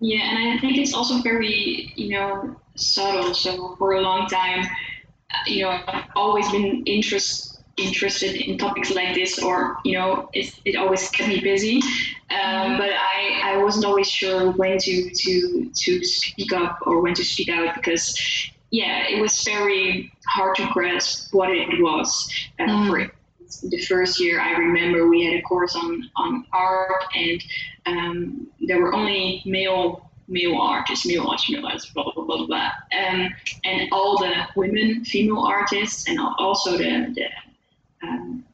[0.00, 3.34] Yeah, and I think it's also very, you know, subtle.
[3.34, 4.66] So for a long time,
[5.46, 10.54] you know, I've always been interest, interested in topics like this, or you know, it,
[10.64, 11.76] it always kept me busy.
[12.30, 12.78] Um, mm-hmm.
[12.78, 17.24] but I, I wasn't always sure when to to to speak up or when to
[17.24, 18.14] speak out because,
[18.70, 22.88] yeah, it was very hard to grasp what it was uh, mm.
[22.88, 23.12] for
[23.68, 27.44] the first year I remember we had a course on on art and
[27.84, 32.46] um, there were only male male artists, male artists, male artists, blah blah blah blah
[32.46, 33.28] blah, um,
[33.64, 37.26] and all the women, female artists, and also the the
[38.02, 38.44] um,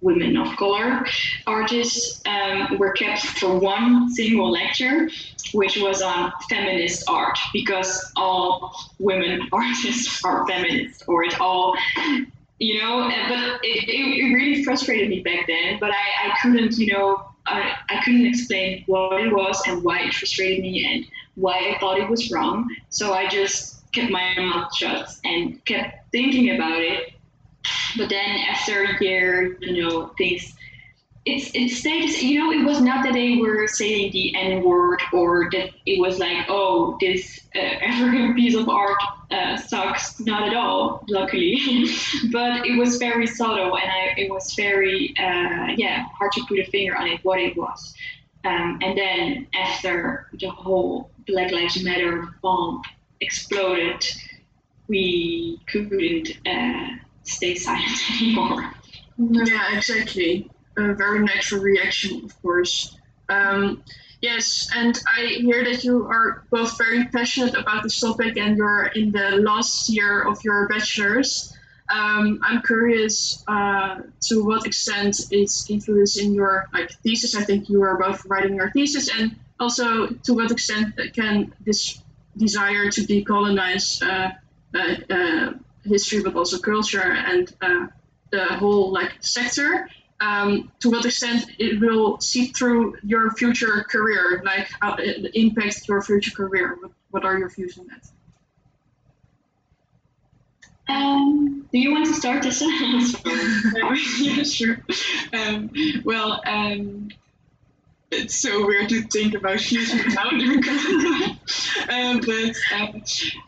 [0.00, 1.04] women of color
[1.46, 5.10] artists um, were kept for one single lecture,
[5.52, 11.76] which was on feminist art, because all women artists are feminists, or it all
[12.58, 16.92] you know but it, it, really frustrated me back then but I, I couldn't you
[16.92, 21.74] know I, I couldn't explain what it was and why it frustrated me and why
[21.74, 22.68] I thought it was wrong.
[22.90, 27.14] So I just kept my mouth shut and kept thinking about it
[27.96, 30.54] but then after a year you know things
[31.26, 35.00] it's it stayed you know it was not that they were saying the n word
[35.12, 38.96] or that it was like oh this uh, African piece of art
[39.30, 40.18] uh, sucks.
[40.20, 41.58] Not at all luckily.
[42.32, 46.58] But it was very subtle and I, it was very uh, yeah hard to put
[46.58, 47.94] a finger on it what it was.
[48.44, 52.82] Um, and then after the whole Black Lives Matter bomb
[53.20, 54.04] exploded
[54.88, 56.88] we couldn't uh,
[57.22, 58.72] stay silent anymore
[59.18, 62.96] yeah exactly a very natural reaction, of course.
[63.28, 63.82] Um,
[64.20, 68.86] yes, and I hear that you are both very passionate about this topic and you're
[68.86, 71.56] in the last year of your bachelor's.
[71.92, 77.34] Um, I'm curious uh, to what extent it's influenced in your like thesis.
[77.34, 82.00] I think you are both writing your thesis, and also to what extent can this
[82.36, 84.30] desire to decolonize uh,
[84.72, 85.52] uh, uh
[85.84, 87.86] history, but also culture and uh,
[88.30, 89.88] the whole like sector
[90.20, 95.88] um, to what extent it will seep through your future career, like how it impacts
[95.88, 96.78] your future career.
[97.10, 98.06] What, are your views on that?
[100.92, 102.60] Um, do you want to start this?
[104.20, 104.84] yeah, sure.
[105.32, 105.70] Um,
[106.04, 107.08] well, um,
[108.10, 110.28] it's so weird to think about future now,
[111.88, 113.02] um, but um,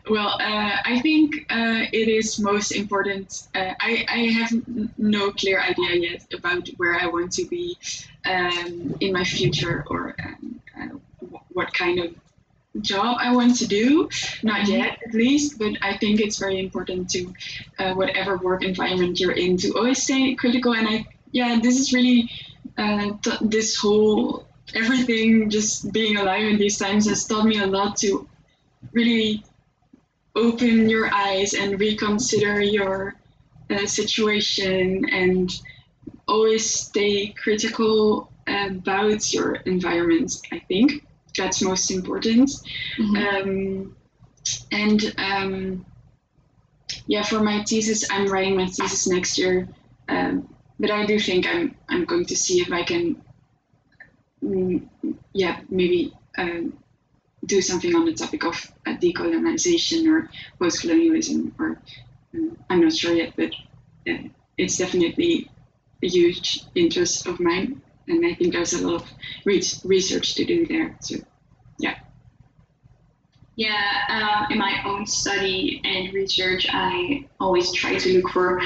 [0.09, 3.47] well, uh, I think uh, it is most important.
[3.55, 4.51] Uh, I, I have
[4.97, 7.77] no clear idea yet about where I want to be
[8.25, 12.15] um, in my future or um, uh, what kind of
[12.81, 14.09] job I want to do.
[14.41, 14.71] Not mm-hmm.
[14.71, 17.33] yet, at least, but I think it's very important to
[17.79, 20.73] uh, whatever work environment you're in to always stay critical.
[20.73, 22.29] And I, yeah, this is really
[22.77, 27.67] uh, th- this whole everything just being alive in these times has taught me a
[27.67, 28.27] lot to
[28.91, 29.43] really
[30.35, 33.15] open your eyes and reconsider your
[33.69, 35.51] uh, situation and
[36.27, 41.05] always stay critical about your environment i think.
[41.37, 42.49] That's most important.
[42.99, 43.15] Mm-hmm.
[43.15, 43.95] um,
[44.71, 45.85] and um,
[47.07, 49.67] yeah for my thesis i'm writing my thesis next year.
[50.09, 50.47] Um,
[50.79, 53.23] but i do think i'm i'm going to see if i can
[54.43, 54.87] Mm,
[55.33, 56.73] yeah, maybe um,
[57.45, 60.29] do something on the topic of uh, decolonization or
[60.59, 61.81] post-colonialism, or
[62.33, 63.51] um, I'm not sure yet, but
[64.09, 64.27] uh,
[64.57, 65.49] it's definitely
[66.01, 69.11] a huge interest of mine, and I think there's a lot of
[69.45, 70.95] re- research to do there.
[71.01, 71.15] So,
[71.79, 71.95] yeah.
[73.55, 78.61] Yeah, uh, in my own study and research, I always try to look for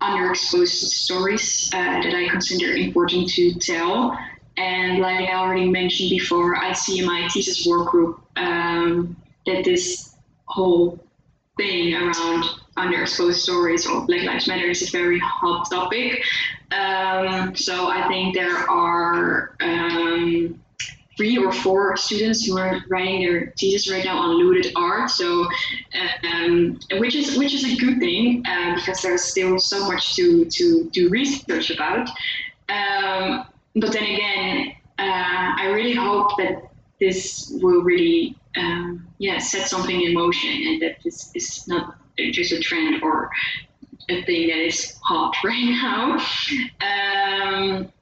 [0.00, 4.16] underexposed stories uh, that I consider important to tell.
[4.56, 9.64] And like I already mentioned before, I see in my thesis work group um, that
[9.64, 10.14] this
[10.46, 10.98] whole
[11.56, 12.44] thing around
[12.76, 16.22] underexposed stories of Black Lives Matter is a very hot topic.
[16.70, 20.62] Um, so I think there are um,
[21.16, 25.10] three or four students who are writing their thesis right now on looted art.
[25.10, 25.46] So,
[26.24, 30.44] um, which is which is a good thing uh, because there's still so much to
[30.46, 32.08] to do research about.
[32.68, 36.62] Um, but then again, uh, I really hope that
[37.00, 42.52] this will really um, yeah set something in motion and that this is not just
[42.52, 43.30] a trend or
[44.08, 46.18] a thing that is hot right now.
[46.80, 47.92] Um,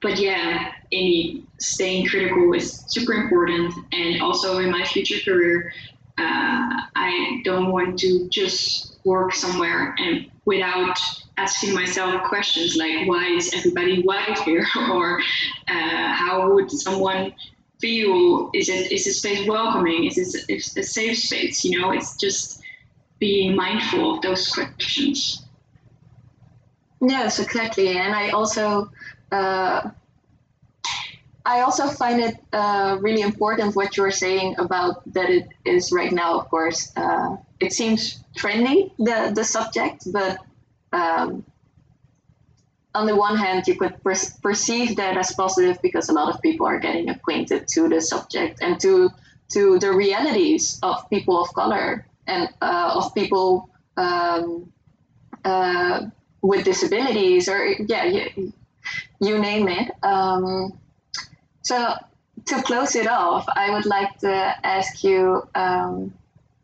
[0.00, 3.74] but yeah, any staying critical is super important.
[3.92, 5.72] And also in my future career,
[6.18, 10.98] uh, I don't want to just work somewhere and without
[11.38, 14.66] asking myself questions like why is everybody white here?
[14.98, 15.20] Or
[15.68, 17.32] uh, how would someone
[17.80, 18.50] feel?
[18.54, 20.04] Is it is the space welcoming?
[20.04, 21.64] Is it is a safe space?
[21.64, 22.60] You know it's just
[23.18, 25.44] being mindful of those questions.
[27.00, 27.88] Yes exactly.
[27.96, 28.90] And i also
[29.30, 29.90] uh,
[31.48, 36.12] I also find it uh, really important what you're saying about that it is right
[36.12, 36.38] now.
[36.40, 40.36] Of course, uh, it seems trendy the the subject, but
[40.92, 41.44] um,
[42.94, 46.40] on the one hand, you could per- perceive that as positive because a lot of
[46.42, 49.10] people are getting acquainted to the subject and to
[49.50, 54.70] to the realities of people of color and uh, of people um,
[55.44, 56.02] uh,
[56.42, 58.52] with disabilities or yeah, you,
[59.20, 59.90] you name it.
[60.02, 60.78] Um,
[61.62, 61.94] so
[62.46, 64.32] to close it off, I would like to
[64.64, 66.12] ask you, um,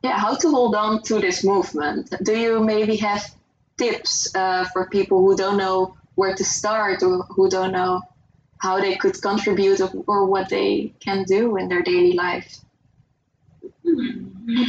[0.02, 2.12] yeah, how to hold on to this movement.
[2.22, 3.24] Do you maybe have
[3.76, 8.00] tips uh, for people who don't know where to start or who don't know
[8.58, 12.60] how they could contribute or what they can do in their daily life?
[13.82, 14.64] Hmm.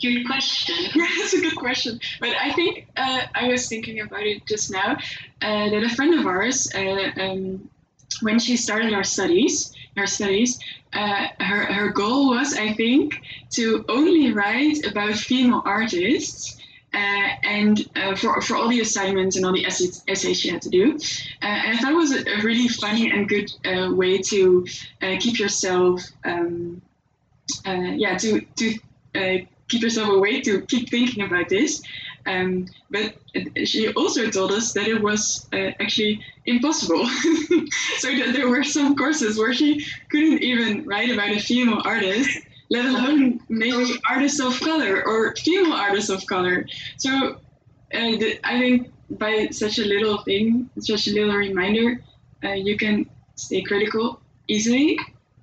[0.00, 0.76] Good question.
[0.96, 2.00] That's a good question.
[2.20, 4.96] But I think uh, I was thinking about it just now
[5.42, 7.68] uh, that a friend of ours, uh, um,
[8.22, 10.58] when she started our studies, her studies,
[10.92, 16.56] uh, her her goal was, I think, to only write about female artists
[16.92, 20.70] and uh, for, for all the assignments and all the essays, essays she had to
[20.70, 20.96] do.
[21.42, 24.66] Uh, and I thought it was a, really funny and good uh, way to
[25.02, 26.80] uh, keep yourself, um,
[27.66, 28.78] uh, yeah, to, to
[29.68, 31.82] keep yourself awake, to keep thinking about this.
[32.26, 33.14] Um, but
[33.64, 37.06] she also told us that it was actually impossible.
[37.98, 42.38] so that there were some courses where she couldn't even write about a female artist
[42.70, 46.66] let alone maybe artists of color or female artists of color.
[46.98, 47.40] So
[47.92, 52.02] uh, I think by such a little thing, such a little reminder,
[52.44, 54.98] uh, you can stay critical easily.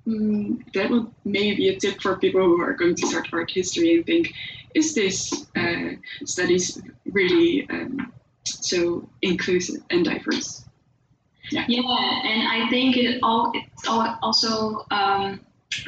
[0.06, 3.50] Mm, that would maybe be a tip for people who are going to start art
[3.50, 4.32] history and think,
[4.74, 5.90] is this uh,
[6.24, 8.10] studies really um,
[8.44, 10.64] so inclusive and diverse?
[11.50, 11.64] Yeah.
[11.68, 15.40] yeah, and I think it all it's also um,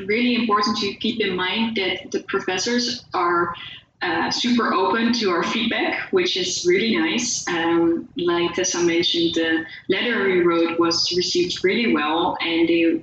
[0.06, 3.54] really important to keep in mind that the professors are
[4.02, 7.46] uh, super open to our feedback, which is really nice.
[7.48, 13.02] Um, like Tessa mentioned, the letter we wrote was received really well, and they,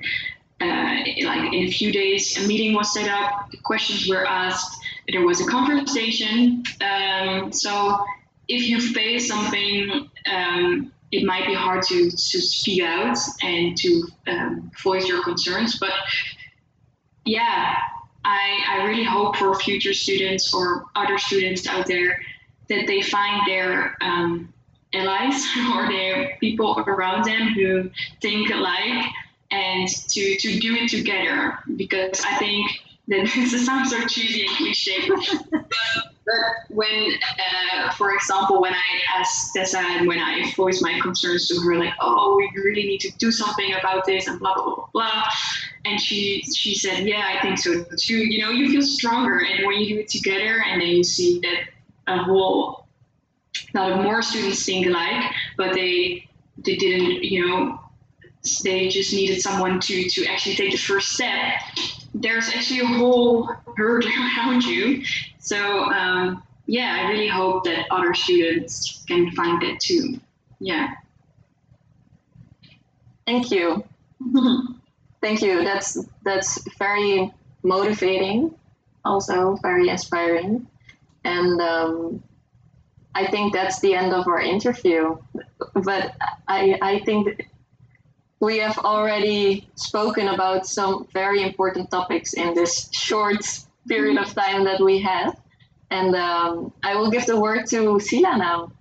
[0.59, 4.75] uh, like in a few days, a meeting was set up, questions were asked,
[5.11, 6.63] there was a conversation.
[6.81, 8.03] Um, so
[8.47, 14.07] if you face something, um, it might be hard to, to speak out and to
[14.27, 15.93] um, voice your concerns, but
[17.27, 17.75] yeah,
[18.23, 22.19] I, I really hope for future students or other students out there
[22.69, 24.53] that they find their um,
[24.93, 27.89] allies or their people around them who
[28.21, 29.05] think alike
[29.51, 32.69] and to, to do it together because I think
[33.07, 35.09] that this sounds so cheesy and cliche.
[36.69, 41.59] When, uh, for example, when I asked Tessa and when I voiced my concerns to
[41.61, 44.87] her, like, oh, we really need to do something about this and blah, blah, blah,
[44.93, 45.23] blah.
[45.85, 48.17] And she, she said, yeah, I think so too.
[48.17, 49.39] You know, you feel stronger.
[49.39, 52.87] And when you do it together and then you see that a whole
[53.73, 57.79] lot of more students think alike, but they, they didn't, you know,
[58.63, 61.59] they just needed someone to, to actually take the first step
[62.21, 64.05] there's actually a whole herd
[64.37, 65.03] around you.
[65.39, 70.19] So um, yeah, I really hope that other students can find that too.
[70.59, 70.93] Yeah.
[73.25, 73.83] Thank you.
[75.21, 75.63] Thank you.
[75.63, 78.55] That's that's very motivating,
[79.03, 80.67] also very inspiring,
[81.23, 82.23] and um,
[83.15, 85.17] I think that's the end of our interview.
[85.73, 86.15] But
[86.47, 87.49] I I think
[88.39, 93.43] we have already spoken about some very important topics in this short
[93.87, 95.35] period of time that we have.
[95.89, 98.71] And um, I will give the word to Siela now.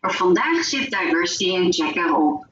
[0.00, 2.46] Voor vandaag zit diversity in check erop.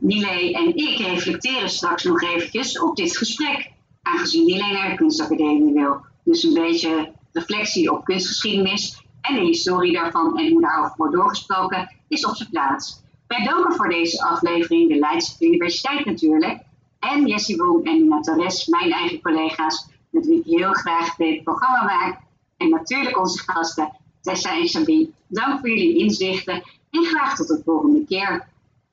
[0.00, 3.70] Nilay en ik reflecteren straks nog eventjes op dit gesprek.
[4.02, 6.00] Aangezien Nilay naar de kunstacademie wil.
[6.24, 11.96] Dus een beetje reflectie op kunstgeschiedenis en de historie daarvan en hoe daarover wordt doorgesproken
[12.08, 13.01] is op zijn plaats.
[13.36, 16.62] Wij doken voor deze aflevering de Leidse Universiteit natuurlijk.
[16.98, 21.42] En Jessie Boom en Nina Torres, mijn eigen collega's, met wie ik heel graag dit
[21.42, 22.20] programma maak.
[22.56, 25.10] En natuurlijk onze gasten Tessa en Sabine.
[25.26, 28.48] Dank voor jullie inzichten en graag tot de volgende keer.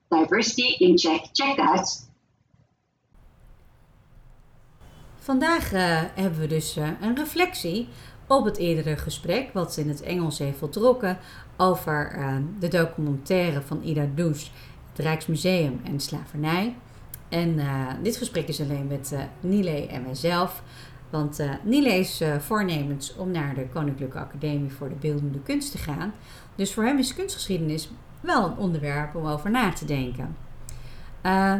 [0.08, 2.10] Diversity in Check, check uit.
[5.18, 7.88] Vandaag uh, hebben we dus uh, een reflectie
[8.28, 11.18] op het eerdere gesprek, wat in het Engels heeft voltrokken,
[11.60, 14.52] over uh, de documentaire van Ida Does,
[14.90, 16.76] het Rijksmuseum en slavernij.
[17.28, 17.60] En
[18.02, 20.62] dit gesprek is alleen met Nile en mijzelf.
[21.10, 25.70] Want uh, Nile is uh, voornemens om naar de Koninklijke Academie voor de Beeldende Kunst
[25.70, 26.12] te gaan.
[26.54, 27.90] Dus voor hem is kunstgeschiedenis
[28.20, 30.36] wel een onderwerp om over na te denken.
[31.26, 31.54] Uh,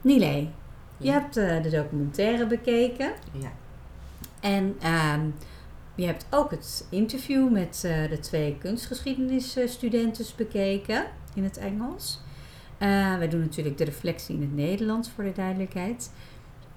[0.00, 0.48] Nile,
[0.96, 3.12] je hebt de documentaire bekeken.
[3.32, 3.52] Ja.
[4.40, 5.20] En ehm,
[5.96, 12.20] je hebt ook het interview met de twee kunstgeschiedenisstudenten bekeken in het Engels.
[12.78, 16.10] wij doen natuurlijk de reflectie in het Nederlands voor de duidelijkheid.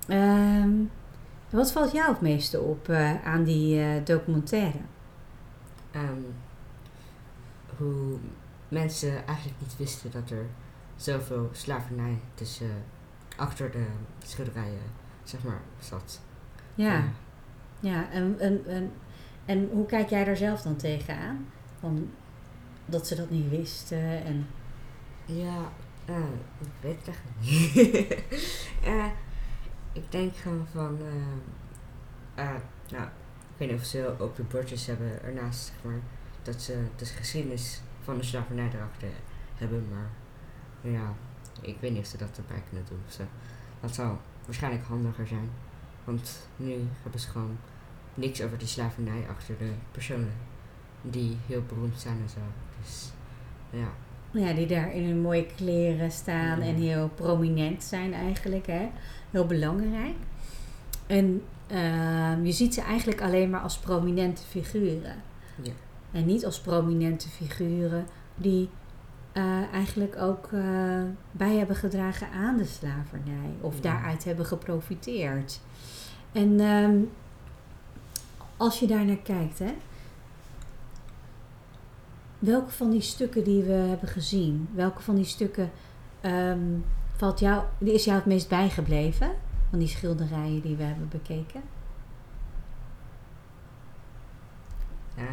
[0.07, 0.69] Ehm
[1.49, 4.77] wat valt jou het meeste op uh, aan die uh, documentaire?
[5.95, 6.25] Um,
[7.77, 8.17] hoe
[8.67, 10.45] mensen eigenlijk niet wisten dat er
[10.95, 12.73] zoveel slavernij tussen uh,
[13.39, 13.85] achter de
[14.19, 14.91] schilderijen
[15.23, 16.21] zeg maar zat.
[16.75, 17.03] Ja,
[17.79, 18.91] ja en, en, en,
[19.49, 21.45] en hoe kijk jij daar zelf dan tegenaan?
[21.79, 22.11] Van
[22.85, 24.47] dat ze dat niet wisten en...
[25.25, 25.71] Ja,
[26.59, 27.75] ik weet het echt niet.
[30.03, 32.55] ik denk gewoon van, uh, uh,
[32.89, 35.99] nou, ik weet niet of ze open bordjes hebben ernaast, zeg maar,
[36.41, 39.09] dat ze de geschiedenis van de slavernij erachter
[39.55, 40.09] hebben, maar
[40.91, 41.13] ja,
[41.61, 43.27] ik weet niet of ze dat erbij kunnen doen.
[43.79, 45.49] Dat zou waarschijnlijk handiger zijn,
[46.03, 47.57] want nu hebben ze gewoon
[48.13, 50.31] niks over die slavernij achter de personen
[51.01, 52.39] die heel beroemd zijn en zo.
[52.81, 53.11] Dus
[53.69, 53.87] ja.
[54.31, 58.67] Ja, die daar in hun mooie kleren staan en heel prominent zijn eigenlijk.
[58.67, 58.89] Hè?
[59.31, 60.15] Heel belangrijk.
[61.07, 61.41] En
[61.71, 65.15] uh, je ziet ze eigenlijk alleen maar als prominente figuren.
[65.61, 65.71] Ja.
[66.11, 68.05] En niet als prominente figuren
[68.35, 68.69] die
[69.33, 71.01] uh, eigenlijk ook uh,
[71.31, 73.53] bij hebben gedragen aan de slavernij.
[73.61, 73.81] Of ja.
[73.81, 75.59] daaruit hebben geprofiteerd.
[76.31, 77.09] En um,
[78.59, 79.73] als je daar naar kijkt, hè,
[82.39, 85.71] welke van die stukken die we hebben gezien, welke van die stukken
[86.21, 86.85] um,
[87.15, 89.31] valt jou, is jou het meest bijgebleven
[89.69, 91.61] van die schilderijen die we hebben bekeken?
[95.17, 95.23] Uh,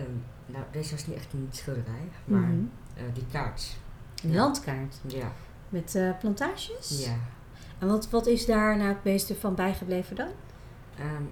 [0.00, 2.70] um, nou, deze was niet echt een schilderij, maar mm -hmm.
[2.96, 3.76] uh, die kaart.
[4.22, 4.96] Een landkaart?
[5.06, 5.32] Ja.
[5.68, 7.04] Met uh, plantages?
[7.04, 7.16] Ja.
[7.84, 10.28] En wat, wat is daar nou het meeste van bijgebleven dan?
[11.00, 11.30] Um,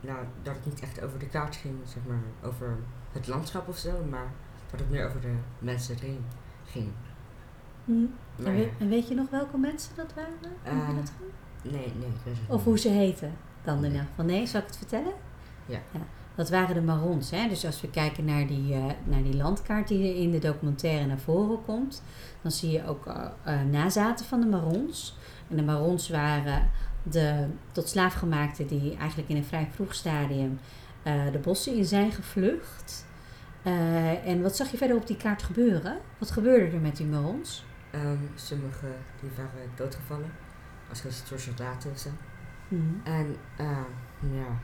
[0.00, 2.76] nou, dat het niet echt over de kaart ging, zeg maar, over
[3.12, 4.32] het landschap of zo, maar
[4.70, 6.24] dat het meer over de mensen erin
[6.64, 6.88] ging.
[7.84, 8.14] Hmm.
[8.36, 10.78] En, we, en, weet je nog welke mensen dat waren?
[10.78, 11.12] Uh, dat
[11.62, 13.32] nee, nee, Of hoe ze heten
[13.64, 14.24] dan in ieder geval.
[14.24, 15.12] Nee, zal ik het vertellen?
[15.66, 15.78] Ja.
[15.90, 16.00] ja.
[16.38, 17.30] Dat waren de marons.
[17.30, 17.48] Hè?
[17.48, 21.18] Dus als we kijken naar die, uh, naar die landkaart die in de documentaire naar
[21.18, 22.02] voren komt,
[22.42, 25.16] dan zie je ook uh, nazaten van de marons.
[25.48, 26.70] En de marons waren
[27.02, 30.58] de tot slaafgemaakten die eigenlijk in een vrij vroeg stadium
[31.06, 33.06] uh, de bossen in zijn gevlucht.
[34.24, 35.98] En wat zag je verder op die kaart gebeuren?
[36.18, 37.64] Wat gebeurde er met die marons?
[37.94, 38.86] Um, sommige
[39.20, 40.30] die waren doodgevallen
[40.88, 42.10] als door soldaten of zo.
[42.68, 43.14] Mm -hmm.
[43.14, 43.78] En uh,
[44.34, 44.58] ja,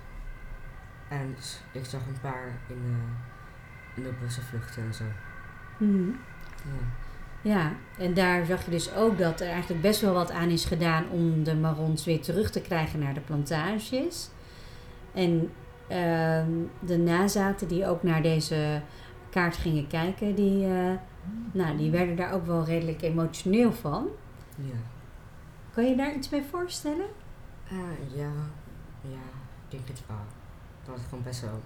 [1.08, 1.36] en
[1.72, 2.96] ik zag een paar in,
[3.94, 5.04] in de vluchten en zo.
[5.78, 6.16] Mm -hmm.
[6.64, 7.04] Ja.
[7.44, 10.64] Ja, en daar zag je dus ook dat er eigenlijk best wel wat aan is
[10.64, 14.28] gedaan om de marons weer terug te krijgen naar de plantages.
[15.14, 15.50] En
[15.88, 16.42] uh,
[16.80, 18.80] de nazaten die ook naar deze
[19.30, 20.90] kaart gingen kijken, die, uh,
[21.52, 24.08] nou, die werden daar ook wel redelijk emotioneel van.
[24.56, 24.78] Ja.
[25.74, 27.06] Kan je daar iets bij voorstellen?
[27.72, 28.32] Uh, ja,
[29.00, 29.24] ja,
[29.64, 30.16] ik denk het wel.
[30.86, 31.60] Dat het gewoon best wel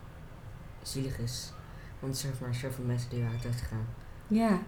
[0.82, 1.52] zielig is.
[1.98, 3.86] Want zeg maar, zoveel mensen die waren doodgegaan.
[4.26, 4.58] Ja.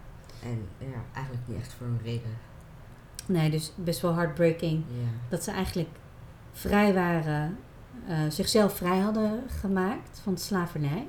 [0.43, 2.39] En ja, eigenlijk niet echt voor een reden.
[3.27, 4.85] Nee, dus best wel heartbreaking.
[4.89, 5.09] Ja.
[5.29, 5.89] Dat ze eigenlijk
[6.53, 7.59] vrij waren,
[8.09, 11.07] uh, zichzelf vrij hadden gemaakt van de slavernij.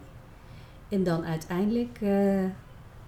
[0.90, 2.44] En dan uiteindelijk uh,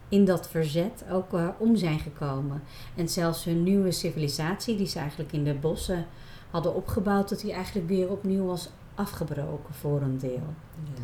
[0.09, 2.63] in dat verzet ook uh, om zijn gekomen.
[2.95, 6.05] En zelfs hun nieuwe civilisatie, die ze eigenlijk in de bossen
[6.49, 10.53] hadden opgebouwd, dat die eigenlijk weer opnieuw was afgebroken voor een deel.
[10.83, 11.03] Ja.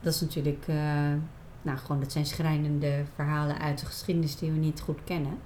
[0.00, 0.76] Dat is natuurlijk, eh,
[1.62, 5.38] nou gewoon, dat zijn schrijnende verhalen uit de geschiedenis die we niet goed kennen.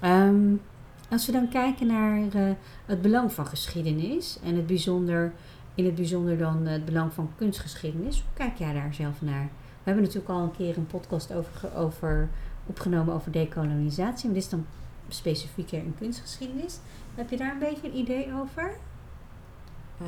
[0.00, 0.54] Ehm,
[1.10, 2.54] als we dan kijken naar eh,
[2.86, 5.32] het belang van geschiedenis en het bijzonder,
[5.74, 9.48] in het bijzonder dan het belang van kunstgeschiedenis, hoe kijk jij daar zelf naar?
[9.82, 12.28] We hebben natuurlijk al een keer een podcast over, over
[12.66, 14.66] opgenomen over dekolonisatie, maar dit is dan
[15.08, 16.78] specifieker in kunstgeschiedenis.
[17.14, 18.76] Heb je daar een beetje een idee over?
[20.00, 20.06] Eh,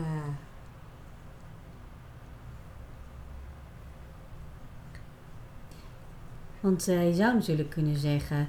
[6.60, 8.48] Want eh, je zou natuurlijk kunnen zeggen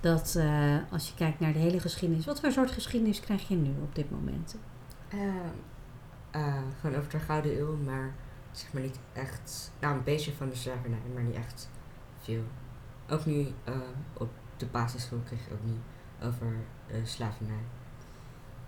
[0.00, 3.56] dat eh, als je kijkt naar de hele geschiedenis, wat voor soort geschiedenis krijg je
[3.56, 4.56] nu op dit moment?
[6.80, 8.12] gewoon over de Gouden Eeuw, maar
[8.52, 9.72] zeg maar niet echt.
[9.80, 11.70] Nou, een beetje van de slavernij, maar niet echt
[12.18, 12.42] veel.
[13.08, 13.46] Ook nu
[14.12, 15.80] op de basisschool kreeg je ook niet
[16.22, 16.56] over
[17.02, 17.62] slavernij.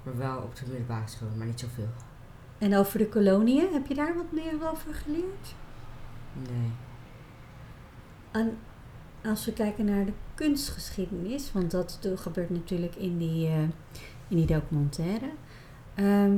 [0.02, 1.88] Maar wel op de middelbare school, maar niet zoveel.
[2.58, 5.54] En over de koloniën, heb je daar wat meer over geleerd?
[6.32, 6.70] Nee.
[8.30, 8.58] En
[9.24, 13.62] als we kijken naar de kunstgeschiedenis, want dat gebeurt natuurlijk in die, eh,
[14.28, 15.30] in die documentaire,
[15.94, 16.36] ehm,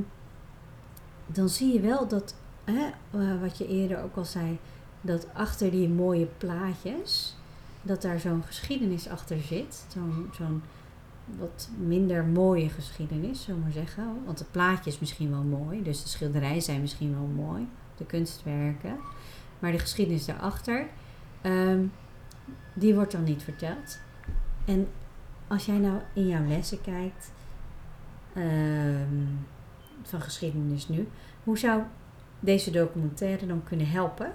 [1.27, 2.91] dan zie je wel dat, hè,
[3.41, 4.59] wat je eerder ook al zei,
[5.01, 7.37] dat achter die mooie plaatjes,
[7.83, 9.87] dat daar zo'n geschiedenis achter zit.
[9.93, 10.63] Zo'n zo'n
[11.39, 14.25] wat minder mooie geschiedenis, zullen we maar zeggen.
[14.25, 18.05] Want het plaatje is misschien wel mooi, dus de schilderijen zijn misschien wel mooi, de
[18.05, 18.97] kunstwerken.
[19.59, 20.87] Maar de geschiedenis daarachter,
[21.41, 21.85] ehm,
[22.75, 23.99] die wordt dan niet verteld.
[24.65, 24.89] En
[25.47, 27.33] als jij nou in jouw lessen kijkt
[28.33, 29.27] ehm,
[30.03, 31.09] van geschiedenis nu,
[31.45, 31.83] hoe zou
[32.41, 34.33] deze documentaire dan kunnen helpen?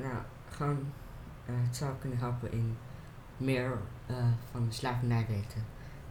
[0.00, 0.14] Nou,
[0.48, 0.78] gewoon,
[1.46, 2.76] eh, het zou kunnen helpen in
[3.44, 4.16] meer eh,
[4.50, 5.64] van de slavernij weten.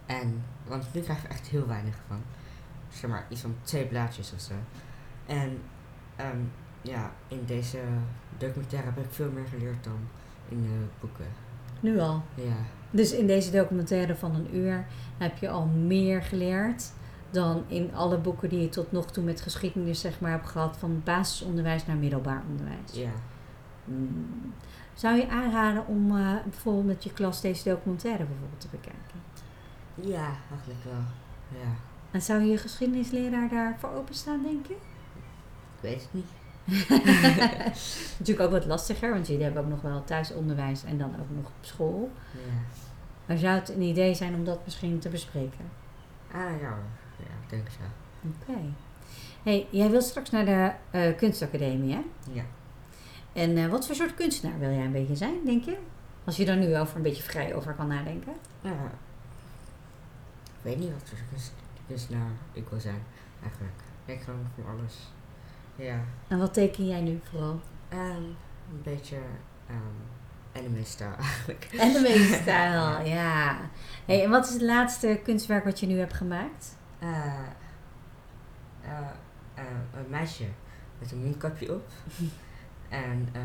[0.06, 2.22] En, want nu krijgen we echt heel weinig van.
[2.90, 4.54] Zeg maar, iets van twee blaadjes of zo.
[5.26, 5.58] En,
[6.16, 6.40] ehm,
[6.82, 7.78] ja, in deze
[8.38, 10.00] documentaire heb ik veel meer geleerd dan
[10.50, 11.26] in de boeken.
[11.80, 12.24] Nu al.
[12.36, 12.56] Ja,
[12.92, 14.86] Dus in deze documentaire van een uur
[15.18, 16.92] heb je al meer geleerd
[17.30, 20.78] dan in alle boeken die je tot nog toe met geschiedenis zeg maar hebt gehad,
[20.78, 22.94] van basisonderwijs naar middelbaar onderwijs.
[22.94, 23.12] ja.
[23.86, 24.54] Mm.
[25.02, 29.22] Zou je aanraden om eh, bijvoorbeeld met je klas deze documentaire bijvoorbeeld te bekijken?
[29.96, 31.04] Ja, eigenlijk wel.
[31.62, 31.70] Ja,
[32.12, 34.74] En zou je geschiedenisleraar daarvoor openstaan, denk je?
[35.76, 36.30] ik weet het niet.
[38.20, 41.46] Natuurlijk ook wat lastiger, want jullie hebben ook nog wel thuisonderwijs en dan ook nog
[41.46, 42.12] op school.
[42.34, 42.60] Ja.
[43.26, 45.70] Maar zou het een idee zijn om dat misschien te bespreken?
[46.32, 46.78] Ah, ja.
[47.18, 47.84] Ja, ik denk zo.
[48.28, 48.60] Oké.
[49.44, 52.02] Hey, jij wil straks naar de eh, kunstacademie, hè?
[52.32, 52.44] Ja.
[53.34, 55.78] En eh, wat voor soort kunstenaar wil jij een beetje zijn, denk je?
[56.24, 58.34] Als je daar nu over een beetje vrij over kan nadenken.
[58.62, 58.70] Ja.
[60.44, 61.54] Ik weet niet wat voor kunst-
[61.88, 63.04] kunstenaar ik wil zijn,
[63.42, 63.74] eigenlijk.
[64.06, 64.96] Ik gewoon voor alles.
[65.76, 66.00] Ja.
[66.28, 67.60] En wat teken jij nu vooral?
[67.90, 68.16] Ehm,
[68.72, 69.18] een beetje
[69.68, 69.78] ehm
[70.56, 71.68] anime-style eigenlijk.
[71.80, 73.58] Anime-stijl, ja.
[74.06, 76.76] Hey, en wat is het laatste kunstwerk wat je nu hebt gemaakt?
[77.00, 77.34] Eh,
[79.96, 80.46] een meisje
[81.00, 81.88] met een mondkapje op.
[82.92, 83.42] en eh,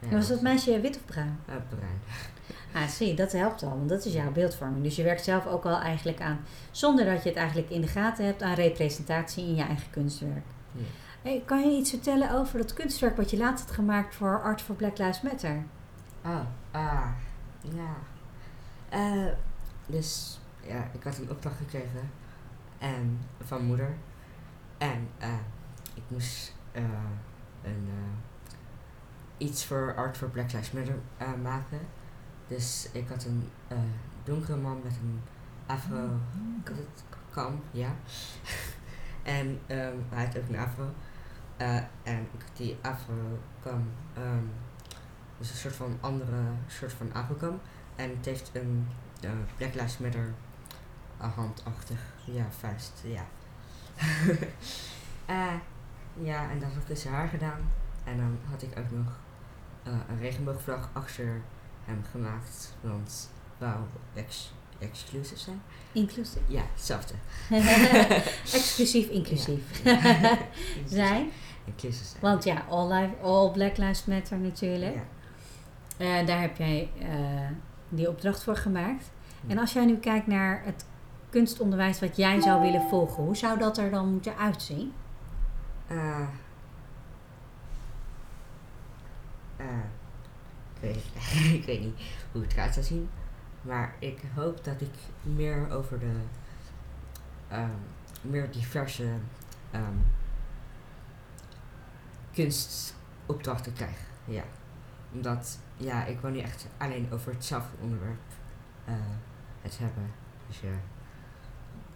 [0.00, 0.16] ja.
[0.16, 1.38] was dat meisje wit of bruin?
[1.46, 2.00] Eh, bruin.
[2.74, 4.82] Ah, zie, dat helpt al, want dat is jouw beeldvorming.
[4.82, 6.40] Dus je werkt zelf ook al eigenlijk aan,
[6.70, 10.44] zonder dat je het eigenlijk in de gaten hebt, aan representatie in je eigen kunstwerk.
[10.72, 10.82] Ja.
[11.22, 14.62] Hey, kan je iets vertellen over dat kunstwerk wat je laatst hebt gemaakt voor Art
[14.62, 15.64] for Black Lives Matter?
[16.24, 16.40] Oh,
[16.70, 17.06] ah,
[17.60, 17.96] ja.
[18.88, 19.32] Eh,
[19.86, 22.10] dus ja, ik had een opdracht gekregen
[22.78, 23.94] en, van moeder.
[24.78, 25.28] En eh,
[25.94, 26.82] ik moest eh,
[27.62, 27.88] een,
[29.40, 31.80] iets voor Art for Black Lives Matter eh, maken.
[32.46, 33.78] Dus ik had een eh,
[34.24, 35.20] donkere man met een
[35.66, 36.08] afro,
[36.62, 37.94] kan het kam, ja.
[39.22, 40.90] en ehm, hij had ook een afro.
[41.56, 44.44] Eh, en ik had die afro kam ehm,
[45.38, 47.60] dus een soort van andere soort van afro-kam.
[47.96, 48.86] En het heeft een
[49.56, 50.34] Black Lives Matter
[51.20, 53.24] uh, handachtig, ja, vuist, ja.
[56.22, 57.60] Ja, en dat had ik zijn haar gedaan.
[58.04, 59.18] En dan had ik ook nog
[59.90, 61.42] eh, een regenboogvlag achter
[61.84, 62.74] hem gemaakt.
[62.80, 63.76] Want wou
[64.14, 65.62] ex exclusive zijn.
[65.92, 66.42] Inclusief.
[66.46, 67.14] Ja, hetzelfde.
[68.58, 69.62] Exclusief, inclusief.
[69.84, 70.38] Ja.
[70.86, 71.30] zijn.
[71.64, 72.22] Inclusive zijn.
[72.22, 74.94] Want ja, all, life, all Black Lives Matter natuurlijk.
[74.94, 76.20] Ja.
[76.20, 77.08] Eh, daar heb jij eh,
[77.88, 79.10] die opdracht voor gemaakt.
[79.40, 79.50] Hm.
[79.50, 80.84] En als jij nu kijkt naar het
[81.30, 84.92] kunstonderwijs wat jij zou willen volgen, hoe zou dat er dan moeten uitzien?
[90.74, 91.04] Ik, weet,
[91.60, 92.00] ik weet niet
[92.32, 93.08] hoe het eruit zou zien.
[93.62, 96.12] Maar ik hoop dat ik meer over de
[97.48, 97.70] ehm,
[98.22, 99.08] meer diverse
[99.70, 99.96] ehm,
[102.32, 103.96] kunstopdrachten krijg.
[104.24, 104.42] Ja.
[105.12, 108.20] Omdat, ja, ik wil niet echt alleen over hetzelfde onderwerp
[108.84, 108.94] eh,
[109.62, 110.10] het hebben.
[110.46, 110.60] Dus.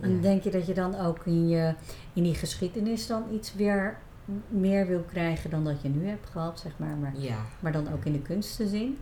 [0.00, 0.20] En Ja.
[0.22, 1.74] denk je dat je dan ook in, je,
[2.12, 3.98] in die geschiedenis dan iets weer
[4.48, 6.96] meer wil krijgen dan dat je nu hebt gehad, zeg maar.
[6.96, 7.36] Maar, Ja.
[7.60, 8.98] maar dan ook in de kunstenzin?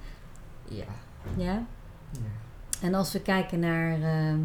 [0.68, 0.84] Ja.
[1.36, 1.62] Ja?
[2.10, 2.20] Ja.
[2.80, 4.38] En als we kijken naar ehm,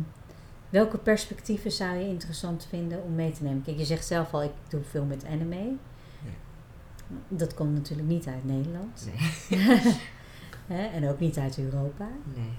[0.69, 3.61] welke perspectieven zou je interessant vinden om mee te nemen?
[3.63, 5.73] Kijk, je zegt zelf al, ik doe veel met anime.
[7.28, 9.09] Dat komt natuurlijk niet uit Nederland.
[9.49, 9.95] Nee.
[10.93, 12.07] En ook niet uit Europa.
[12.36, 12.51] Nee.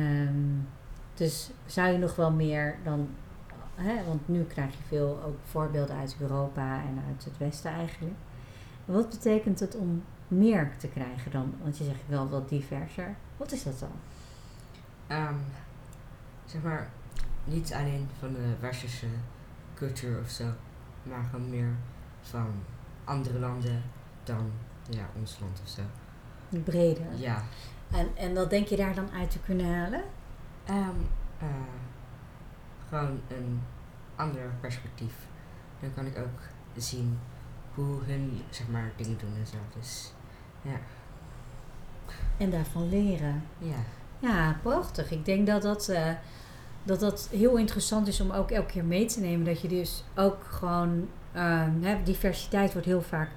[0.00, 0.34] Ehm,
[1.14, 3.08] dus zou je nog wel meer dan...
[3.74, 8.14] Hè, want nu krijg je veel ook voorbeelden uit Europa en uit het Westen eigenlijk.
[8.84, 11.54] Wat betekent het om meer te krijgen dan?
[11.62, 13.16] Want je zegt wel wat diverser.
[13.36, 13.92] Wat is dat dan?
[15.06, 15.34] Ehm,
[16.44, 16.90] zeg maar,
[17.44, 19.06] niet alleen van de westerse
[19.74, 20.44] cultuur of zo,
[21.02, 21.74] maar gewoon meer
[22.20, 22.52] van
[23.04, 23.82] andere landen
[24.24, 24.50] dan
[24.88, 25.82] ja, ons land of zo.
[26.64, 27.14] Breder.
[27.16, 27.42] Ja.
[27.92, 30.02] En, en wat denk je daar dan uit te kunnen halen?
[30.64, 30.96] Ehm,
[31.38, 31.46] eh,
[32.92, 33.62] gewoon een
[34.16, 35.14] ander perspectief.
[35.80, 36.40] Dan kan ik ook
[36.76, 37.18] zien
[37.74, 39.56] hoe hun zeg maar dingen doen en zo.
[39.78, 40.12] Dus
[40.62, 40.76] ja.
[42.36, 43.42] En daarvan leren.
[43.58, 43.76] Ja.
[44.18, 45.10] Ja, prachtig.
[45.10, 46.10] Ik denk dat dat, eh,
[46.82, 49.44] dat dat heel interessant is om ook elke keer mee te nemen.
[49.44, 51.08] Dat je dus ook gewoon...
[51.32, 53.28] ehm, hè, diversiteit wordt heel vaak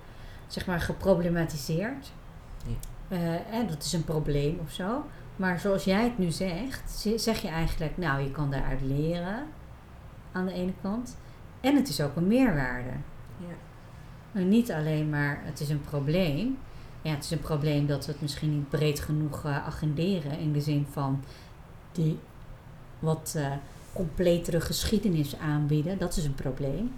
[0.48, 2.12] zeg maar geproblematiseerd.
[2.68, 2.76] Ja.
[3.08, 5.06] Eh, en dat is een probleem of zo.
[5.36, 7.98] Maar zoals jij het nu zegt, zeg je eigenlijk...
[7.98, 9.48] Nou, je kan daaruit leren
[10.32, 11.18] aan de ene kant.
[11.62, 12.90] En het is ook een meerwaarde.
[13.38, 13.56] Ja.
[14.32, 16.58] En niet alleen maar het is een probleem.
[17.02, 20.40] Ja, het is een probleem dat we het misschien niet breed genoeg eh, agenderen.
[20.40, 21.24] In de zin van
[21.92, 22.20] die
[23.00, 23.52] wat eh,
[23.94, 25.98] completere geschiedenis aanbieden.
[25.98, 26.92] Dat is een probleem.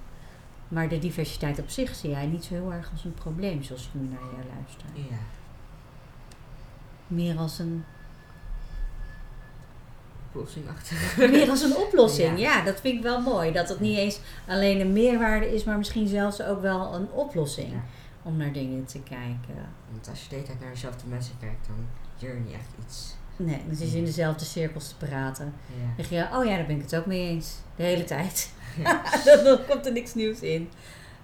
[0.68, 3.86] Maar de diversiteit op zich zie jij niet zo heel erg als een probleem, zoals
[3.86, 4.90] ik nu naar jou luister.
[4.94, 5.18] Ja.
[7.08, 7.84] Meer als een,
[10.30, 11.30] Oplossing achter.
[11.30, 12.40] meer als een oplossing.
[12.40, 12.58] Ja.
[12.58, 12.64] Ja.
[12.64, 13.52] dat vind ik wel mooi.
[13.52, 17.72] Dat het niet eens alleen een meerwaarde is, maar misschien zelfs ook wel een oplossing.
[17.72, 17.84] Ja.
[18.24, 19.70] Om naar dingen te kijken.
[19.92, 21.88] Want als je de hele tijd naar dezelfde mensen kijkt, dan
[22.20, 23.16] leer je niet echt iets.
[23.36, 25.46] Nee, dan zit je in dezelfde cirkels te praten.
[25.46, 25.86] Ja.
[25.96, 27.56] Dan zeg je, oh ja, daar ben ik het ook mee eens.
[27.76, 28.52] De hele tijd.
[29.44, 30.70] Dan komt er niks nieuws in.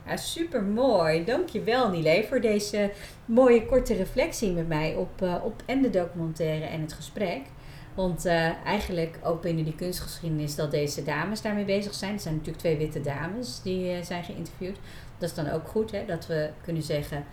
[0.08, 1.24] Ja, super mooi.
[1.26, 2.91] Dankjewel Nile voor deze
[3.26, 7.41] mooie korte reflectie met mij op, eh, op en de documentaire en het gesprek.
[7.96, 12.14] Want eh, eigenlijk ook binnen die kunstgeschiedenis dat deze dames daarmee bezig zijn.
[12.14, 14.78] Er zijn natuurlijk twee witte dames die eh, zijn geïnterviewd.
[15.18, 17.26] Dat is dan ook goed hè, dat we kunnen zeggen...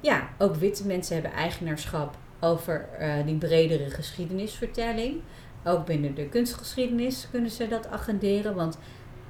[0.00, 5.20] Ja, ook witte mensen hebben eigenaarschap over eh, die bredere geschiedenisvertelling.
[5.64, 8.54] Ook binnen de kunstgeschiedenis kunnen ze dat agenderen.
[8.54, 8.78] Want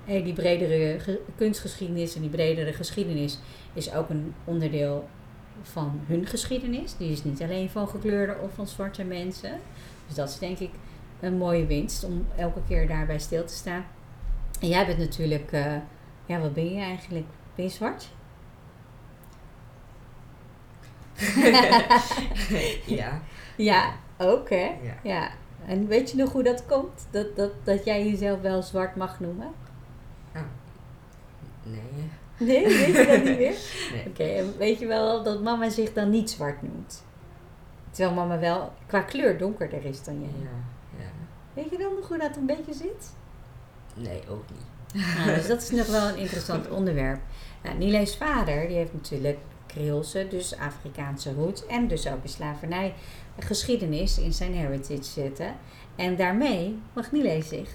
[0.06, 3.38] die bredere ge- kunstgeschiedenis en die bredere geschiedenis
[3.72, 5.08] is ook een onderdeel
[5.62, 6.96] van hun geschiedenis.
[6.96, 9.60] Die is niet alleen van gekleurde of van zwarte mensen.
[10.06, 10.70] Dus dat is denk ik
[11.20, 13.84] een mooie winst om elke keer daarbij stil te staan.
[14.60, 15.76] En jij bent natuurlijk, eh,
[16.26, 17.26] ja, wat ben je eigenlijk?
[17.54, 18.08] Ben je zwart?
[22.98, 23.20] ja.
[23.56, 24.76] Ja, ook hè?
[24.82, 24.94] Ja.
[25.02, 25.30] ja.
[25.66, 27.06] En weet je nog hoe dat komt?
[27.10, 29.52] Dat, dat, dat jij jezelf wel zwart mag noemen?
[31.62, 32.10] Nee.
[32.38, 33.56] Nee, weet je dat niet meer?
[33.92, 34.06] Nee.
[34.06, 37.04] Oké, en weet je wel dat mama zich dan niet zwart noemt?
[37.96, 40.30] Terwijl mama wel qua kleur donkerder is dan jij.
[40.42, 40.48] Ja.
[40.98, 41.10] ja.
[41.52, 43.12] Weet je dan nog hoe dat een beetje zit?
[43.94, 45.04] Nee, ook niet.
[45.16, 47.20] Nou, dus dat is nog wel een interessant onderwerp.
[47.62, 52.94] Nou, Nile's vader, die heeft natuurlijk Creoolse, dus Afrikaanse roots en dus ook een slavernij
[53.38, 55.54] geschiedenis in zijn heritage zitten.
[55.94, 57.70] En daarmee mag Nile zich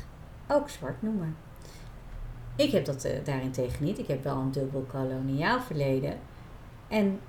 [0.48, 1.36] ook zwart noemen.
[2.56, 4.00] Ik heb dat eh, daarentegen niet.
[4.00, 6.18] Ik heb wel een dubbel koloniaal verleden.
[6.88, 7.20] En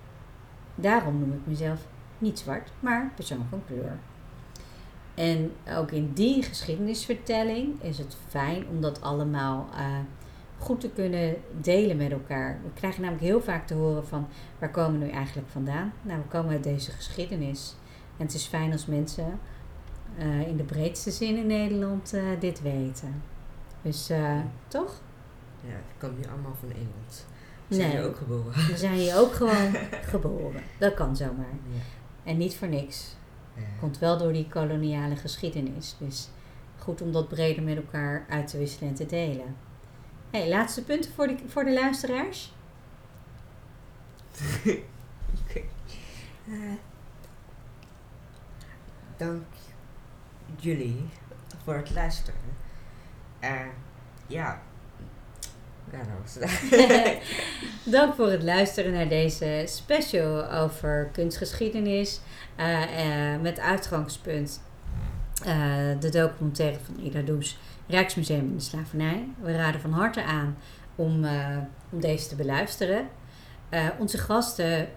[0.75, 1.81] daarom noem ik mezelf
[2.23, 3.99] niet zwart, maar persoon van kleur.
[5.15, 9.87] En ook in die geschiedenisvertelling is het fijn om dat allemaal eh,
[10.59, 12.59] goed te kunnen delen met elkaar.
[12.65, 15.93] We krijgen namelijk heel vaak te horen van waar komen we nu eigenlijk vandaan?
[16.03, 17.75] Nou, we komen uit deze geschiedenis.
[18.17, 19.39] En het is fijn als mensen
[20.19, 23.23] eh, in de breedste zin in Nederland eh, dit weten.
[23.83, 24.11] Dus
[24.69, 25.01] toch?
[25.61, 27.27] Ja, het komt nu allemaal van Engeland.
[27.69, 27.97] We zijn Nee.
[27.99, 28.53] hier ook geboren.
[28.67, 29.73] We zijn hier ook gewoon
[30.13, 30.63] geboren.
[30.79, 31.47] Dat kan zomaar.
[31.73, 31.81] Ja.
[32.25, 33.15] En niet voor niks.
[33.55, 33.63] Ja.
[33.81, 35.97] Komt wel door die koloniale geschiedenis.
[35.99, 36.29] Dus
[36.79, 39.57] goed om dat breder met elkaar uit te wisselen en te delen.
[40.31, 42.53] hey, laatste punten voor de, voor de luisteraars.
[45.43, 45.61] Oké.
[46.47, 46.73] Eh,
[49.17, 49.45] dank
[50.57, 51.09] jullie
[51.65, 52.41] voor het luisteren.
[53.41, 53.67] Eh,
[54.27, 54.63] ja.
[55.93, 56.39] Ja, dat.
[57.85, 62.21] Dank voor het luisteren naar deze special over kunstgeschiedenis.
[62.57, 64.63] eh, eh, met uitgangspunt
[65.45, 65.55] eh,
[66.01, 69.29] de documentaire van Ida Does, Rijksmuseum in de Slavernij.
[69.41, 70.57] We raden van harte aan
[70.95, 71.27] om,
[71.91, 73.09] om deze te beluisteren.
[73.99, 74.89] Onze gasten,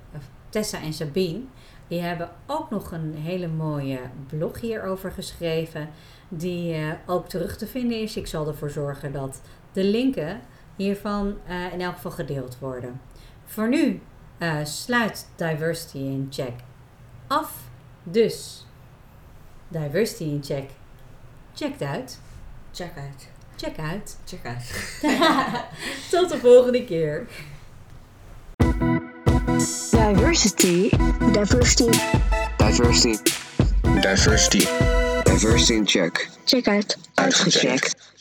[0.50, 1.42] Tessa en Sabine,
[1.88, 5.90] die hebben ook nog een hele mooie blog hierover geschreven.
[6.30, 6.76] Die
[7.06, 8.18] ook terug te vinden is.
[8.18, 9.42] Ik zal ervoor zorgen dat
[9.72, 10.42] de linken
[10.76, 13.02] hiervan eh, in elk geval gedeeld worden.
[13.46, 14.02] Voor nu
[14.38, 16.54] eh, sluit Diversity in Check
[17.28, 17.52] af.
[18.04, 18.66] Dus
[19.68, 20.70] Diversity in Check.
[21.54, 22.20] Check uit.
[22.72, 23.28] Check uit.
[23.56, 24.18] Check uit.
[24.26, 25.00] Check uit.
[26.12, 27.28] Tot de volgende keer.
[29.92, 30.90] Diversity.
[31.32, 32.00] Diversity.
[32.58, 33.18] Diversity.
[34.02, 34.68] Diversity.
[35.24, 36.30] Diversity in check.
[36.46, 36.98] Check uit.
[37.14, 38.15] Uitgecheckt.